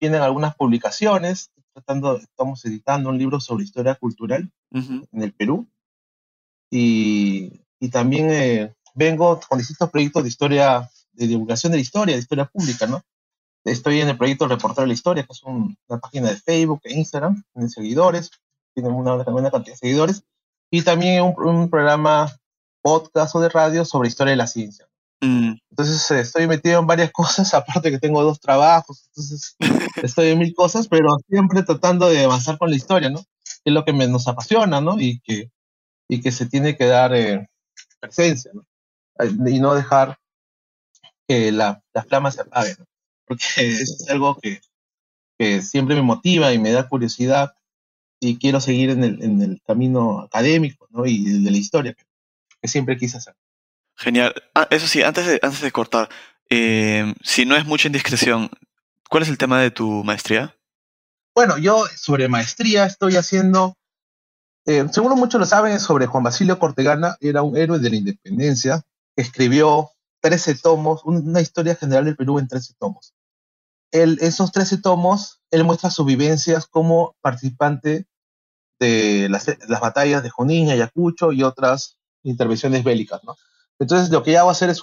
tienen 0.00 0.22
algunas 0.22 0.56
publicaciones. 0.56 1.50
Tratando, 1.72 2.16
estamos 2.18 2.64
editando 2.64 3.10
un 3.10 3.18
libro 3.18 3.40
sobre 3.40 3.64
historia 3.64 3.94
cultural 3.96 4.50
en 4.72 5.22
el 5.22 5.32
Perú. 5.32 5.68
Y, 6.70 7.60
y 7.78 7.88
también 7.90 8.30
eh, 8.30 8.74
vengo 8.94 9.40
con 9.48 9.58
distintos 9.58 9.90
proyectos 9.90 10.22
de 10.22 10.28
historia, 10.28 10.90
de 11.12 11.26
divulgación 11.26 11.72
de 11.72 11.78
la 11.78 11.82
historia, 11.82 12.14
de 12.14 12.22
historia 12.22 12.46
pública, 12.46 12.86
¿no? 12.86 13.02
Estoy 13.64 14.00
en 14.00 14.08
el 14.08 14.18
proyecto 14.18 14.46
Reportar 14.46 14.84
de 14.84 14.88
la 14.88 14.94
Historia, 14.94 15.24
que 15.24 15.32
es 15.32 15.42
una 15.42 15.98
página 16.00 16.28
de 16.28 16.36
Facebook 16.36 16.80
e 16.84 16.94
Instagram, 16.94 17.42
tienen 17.52 17.70
seguidores, 17.70 18.30
tienen 18.74 18.92
una 18.92 19.16
buena 19.16 19.50
cantidad 19.50 19.74
de 19.74 19.78
seguidores, 19.78 20.24
y 20.70 20.82
también 20.82 21.22
un, 21.22 21.34
un 21.38 21.70
programa 21.70 22.30
podcast 22.82 23.34
o 23.36 23.40
de 23.40 23.48
radio 23.48 23.84
sobre 23.84 24.08
historia 24.08 24.32
de 24.32 24.36
la 24.36 24.46
ciencia. 24.46 24.86
Mm. 25.20 25.54
Entonces 25.70 26.10
eh, 26.10 26.20
estoy 26.20 26.46
metido 26.46 26.80
en 26.80 26.86
varias 26.86 27.10
cosas, 27.12 27.54
aparte 27.54 27.90
que 27.90 27.98
tengo 27.98 28.22
dos 28.22 28.40
trabajos, 28.40 29.04
entonces 29.08 29.56
estoy 30.02 30.28
en 30.28 30.38
mil 30.38 30.54
cosas, 30.54 30.86
pero 30.88 31.16
siempre 31.28 31.62
tratando 31.62 32.08
de 32.08 32.24
avanzar 32.24 32.58
con 32.58 32.70
la 32.70 32.76
historia, 32.76 33.08
¿no? 33.08 33.20
es 33.64 33.72
lo 33.72 33.84
que 33.84 33.92
me, 33.92 34.06
nos 34.06 34.28
apasiona, 34.28 34.80
¿no? 34.80 35.00
Y 35.00 35.20
que, 35.20 35.50
y 36.08 36.20
que 36.20 36.30
se 36.30 36.46
tiene 36.46 36.76
que 36.76 36.86
dar 36.86 37.14
eh, 37.14 37.48
presencia, 38.00 38.50
¿no? 38.54 38.66
Y 39.48 39.58
no 39.58 39.74
dejar 39.74 40.18
que 41.26 41.50
la, 41.52 41.82
la 41.94 42.02
flama 42.02 42.30
se 42.30 42.42
apague, 42.42 42.76
¿no? 42.78 42.84
Porque 43.26 43.44
es 43.56 44.06
algo 44.08 44.38
que, 44.38 44.60
que 45.38 45.62
siempre 45.62 45.94
me 45.94 46.02
motiva 46.02 46.52
y 46.52 46.58
me 46.58 46.72
da 46.72 46.88
curiosidad 46.88 47.54
y 48.20 48.38
quiero 48.38 48.60
seguir 48.60 48.90
en 48.90 49.04
el, 49.04 49.22
en 49.22 49.42
el 49.42 49.62
camino 49.66 50.20
académico, 50.20 50.86
¿no? 50.90 51.06
Y 51.06 51.42
de 51.42 51.50
la 51.50 51.56
historia, 51.56 51.94
que 52.60 52.68
siempre 52.68 52.96
quise 52.96 53.18
hacer. 53.18 53.34
Genial. 53.96 54.34
Ah, 54.54 54.66
eso 54.70 54.86
sí, 54.86 55.02
antes 55.02 55.26
de, 55.26 55.38
antes 55.42 55.60
de 55.60 55.72
cortar, 55.72 56.08
eh, 56.50 57.14
si 57.22 57.46
no 57.46 57.56
es 57.56 57.64
mucha 57.64 57.88
indiscreción, 57.88 58.50
¿cuál 59.08 59.22
es 59.22 59.28
el 59.28 59.38
tema 59.38 59.60
de 59.60 59.70
tu 59.70 60.04
maestría? 60.04 60.56
Bueno, 61.34 61.58
yo 61.58 61.84
sobre 61.96 62.28
maestría 62.28 62.86
estoy 62.86 63.16
haciendo, 63.16 63.76
eh, 64.66 64.86
seguro 64.92 65.16
muchos 65.16 65.40
lo 65.40 65.46
saben, 65.46 65.80
sobre 65.80 66.06
Juan 66.06 66.24
Basilio 66.24 66.58
Cortegana, 66.58 67.16
era 67.20 67.42
un 67.42 67.56
héroe 67.56 67.78
de 67.78 67.90
la 67.90 67.96
independencia, 67.96 68.82
escribió 69.16 69.90
13 70.24 70.54
tomos, 70.54 71.04
una 71.04 71.42
historia 71.42 71.76
general 71.76 72.06
del 72.06 72.16
Perú 72.16 72.38
en 72.38 72.48
13 72.48 72.72
tomos. 72.78 73.12
Él, 73.92 74.16
esos 74.22 74.52
13 74.52 74.78
tomos, 74.78 75.42
él 75.50 75.64
muestra 75.64 75.90
sus 75.90 76.06
vivencias 76.06 76.66
como 76.66 77.14
participante 77.20 78.06
de 78.80 79.28
las, 79.28 79.46
las 79.68 79.80
batallas 79.82 80.22
de 80.22 80.30
Junín, 80.30 80.70
Ayacucho 80.70 81.30
y 81.30 81.42
otras 81.42 81.98
intervenciones 82.22 82.84
bélicas, 82.84 83.22
¿no? 83.24 83.36
Entonces, 83.78 84.08
lo 84.08 84.22
que 84.22 84.32
ya 84.32 84.44
voy 84.44 84.48
a 84.48 84.52
hacer 84.52 84.70
es 84.70 84.80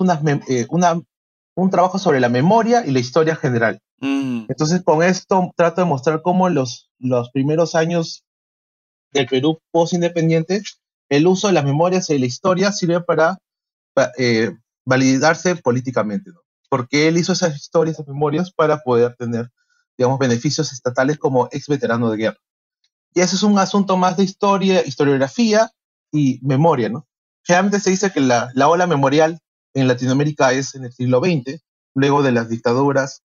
eh, 0.47 0.67
una, 0.69 1.01
un 1.55 1.69
trabajo 1.71 1.97
sobre 1.97 2.19
la 2.19 2.29
memoria 2.29 2.85
y 2.85 2.91
la 2.91 2.99
historia 2.99 3.35
general. 3.35 3.79
Mm. 3.97 4.45
Entonces, 4.47 4.83
con 4.83 5.01
esto 5.01 5.51
trato 5.55 5.81
de 5.81 5.87
mostrar 5.87 6.21
cómo 6.21 6.49
los, 6.49 6.91
los 6.99 7.31
primeros 7.31 7.73
años 7.73 8.25
del 9.11 9.25
Perú 9.25 9.59
post-independiente, 9.71 10.61
el 11.09 11.25
uso 11.25 11.47
de 11.47 11.53
las 11.53 11.65
memorias 11.65 12.11
y 12.11 12.19
la 12.19 12.27
historia 12.27 12.71
sirve 12.71 13.01
para, 13.01 13.39
eh, 14.19 14.51
validarse 14.85 15.55
políticamente, 15.55 16.31
¿no? 16.31 16.41
Porque 16.69 17.07
él 17.07 17.17
hizo 17.17 17.33
esas 17.33 17.55
historias, 17.55 17.95
esas 17.95 18.07
memorias, 18.07 18.51
para 18.51 18.79
poder 18.79 19.15
tener, 19.15 19.49
digamos, 19.97 20.19
beneficios 20.19 20.71
estatales 20.71 21.17
como 21.17 21.49
ex 21.51 21.67
veterano 21.67 22.09
de 22.09 22.17
guerra. 22.17 22.37
Y 23.13 23.19
eso 23.19 23.35
es 23.35 23.43
un 23.43 23.59
asunto 23.59 23.97
más 23.97 24.17
de 24.17 24.23
historia, 24.23 24.85
historiografía 24.85 25.69
y 26.11 26.39
memoria, 26.43 26.89
¿no? 26.89 27.07
Generalmente 27.43 27.79
se 27.79 27.89
dice 27.89 28.11
que 28.11 28.21
la, 28.21 28.51
la 28.53 28.69
ola 28.69 28.87
memorial 28.87 29.39
en 29.73 29.87
Latinoamérica 29.87 30.53
es 30.53 30.75
en 30.75 30.85
el 30.85 30.93
siglo 30.93 31.19
XX, 31.19 31.61
luego 31.93 32.23
de 32.23 32.31
las 32.31 32.49
dictaduras 32.49 33.23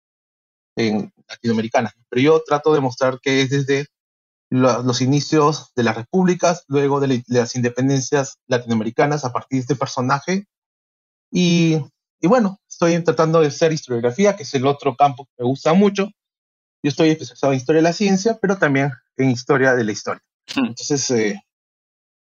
en 0.76 1.12
latinoamericanas. 1.28 1.94
Pero 2.08 2.22
yo 2.22 2.42
trato 2.44 2.74
de 2.74 2.80
mostrar 2.80 3.18
que 3.20 3.42
es 3.42 3.50
desde 3.50 3.86
los 4.50 5.00
inicios 5.00 5.72
de 5.74 5.82
las 5.82 5.96
repúblicas, 5.96 6.64
luego 6.68 7.00
de, 7.00 7.24
las 7.26 7.56
independencias 7.56 8.38
latinoamericanas 8.46 9.24
a 9.24 9.32
partir 9.32 9.58
de 9.58 9.60
este 9.62 9.76
personaje. 9.76 10.46
Y, 11.38 11.76
y, 12.18 12.28
bueno, 12.28 12.58
estoy 12.66 12.98
tratando 13.04 13.42
de 13.42 13.48
hacer 13.48 13.70
historiografía, 13.70 14.36
que 14.36 14.44
es 14.44 14.54
el 14.54 14.66
otro 14.66 14.96
campo 14.96 15.26
que 15.26 15.42
me 15.42 15.44
gusta 15.44 15.74
mucho. 15.74 16.10
Yo 16.82 16.88
estoy 16.88 17.10
especializado 17.10 17.52
en 17.52 17.58
historia 17.58 17.82
de 17.82 17.88
la 17.88 17.92
ciencia, 17.92 18.38
pero 18.40 18.56
también 18.56 18.90
en 19.18 19.28
historia 19.28 19.74
de 19.74 19.84
la 19.84 19.92
historia. 19.92 20.22
Hmm. 20.54 20.68
Entonces, 20.68 21.10
eh, 21.10 21.38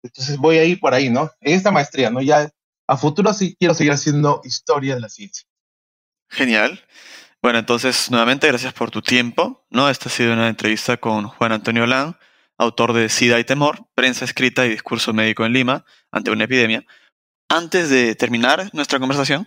entonces 0.03 0.37
voy 0.37 0.59
a 0.59 0.65
ir 0.65 0.79
por 0.79 0.93
ahí, 0.93 1.09
¿no? 1.09 1.31
En 1.39 1.55
esta 1.55 1.71
maestría, 1.71 2.11
¿no? 2.11 2.21
Ya 2.21 2.51
a 2.87 2.95
futuro 2.95 3.33
sí 3.33 3.55
quiero 3.57 3.73
seguir 3.73 3.91
haciendo 3.91 4.39
historia 4.43 4.93
de 4.93 5.01
la 5.01 5.09
ciencia. 5.09 5.47
Genial. 6.29 6.85
Bueno, 7.41 7.57
entonces 7.57 8.11
nuevamente 8.11 8.45
gracias 8.45 8.71
por 8.71 8.91
tu 8.91 9.01
tiempo, 9.01 9.65
¿no? 9.71 9.89
Esta 9.89 10.09
ha 10.09 10.11
sido 10.11 10.33
una 10.33 10.47
entrevista 10.47 10.97
con 10.97 11.25
Juan 11.25 11.53
Antonio 11.53 11.87
Lan, 11.87 12.17
autor 12.59 12.93
de 12.93 13.09
SIDA 13.09 13.39
y 13.39 13.45
Temor, 13.45 13.87
prensa 13.95 14.25
escrita 14.25 14.67
y 14.67 14.69
discurso 14.69 15.11
médico 15.11 15.43
en 15.43 15.53
Lima 15.53 15.85
ante 16.11 16.29
una 16.29 16.43
epidemia. 16.43 16.85
Antes 17.53 17.89
de 17.89 18.15
terminar 18.15 18.69
nuestra 18.71 18.97
conversación, 18.97 19.45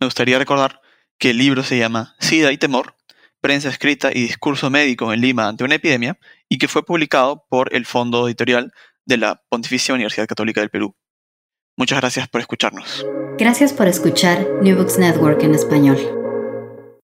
me 0.00 0.08
gustaría 0.08 0.40
recordar 0.40 0.80
que 1.18 1.30
el 1.30 1.38
libro 1.38 1.62
se 1.62 1.78
llama 1.78 2.16
SIDA 2.18 2.50
y 2.50 2.58
Temor, 2.58 2.96
prensa 3.40 3.68
escrita 3.68 4.10
y 4.12 4.22
discurso 4.22 4.70
médico 4.70 5.12
en 5.12 5.20
Lima 5.20 5.46
ante 5.46 5.62
una 5.62 5.76
epidemia 5.76 6.18
y 6.48 6.58
que 6.58 6.66
fue 6.66 6.84
publicado 6.84 7.46
por 7.48 7.72
el 7.72 7.86
Fondo 7.86 8.26
Editorial 8.26 8.72
de 9.06 9.18
la 9.18 9.40
Pontificia 9.48 9.94
Universidad 9.94 10.26
Católica 10.26 10.62
del 10.62 10.70
Perú. 10.70 10.96
Muchas 11.76 12.00
gracias 12.00 12.26
por 12.26 12.40
escucharnos. 12.40 13.06
Gracias 13.38 13.72
por 13.72 13.86
escuchar 13.86 14.44
New 14.60 14.76
Books 14.76 14.98
Network 14.98 15.40
en 15.44 15.54
español. 15.54 16.23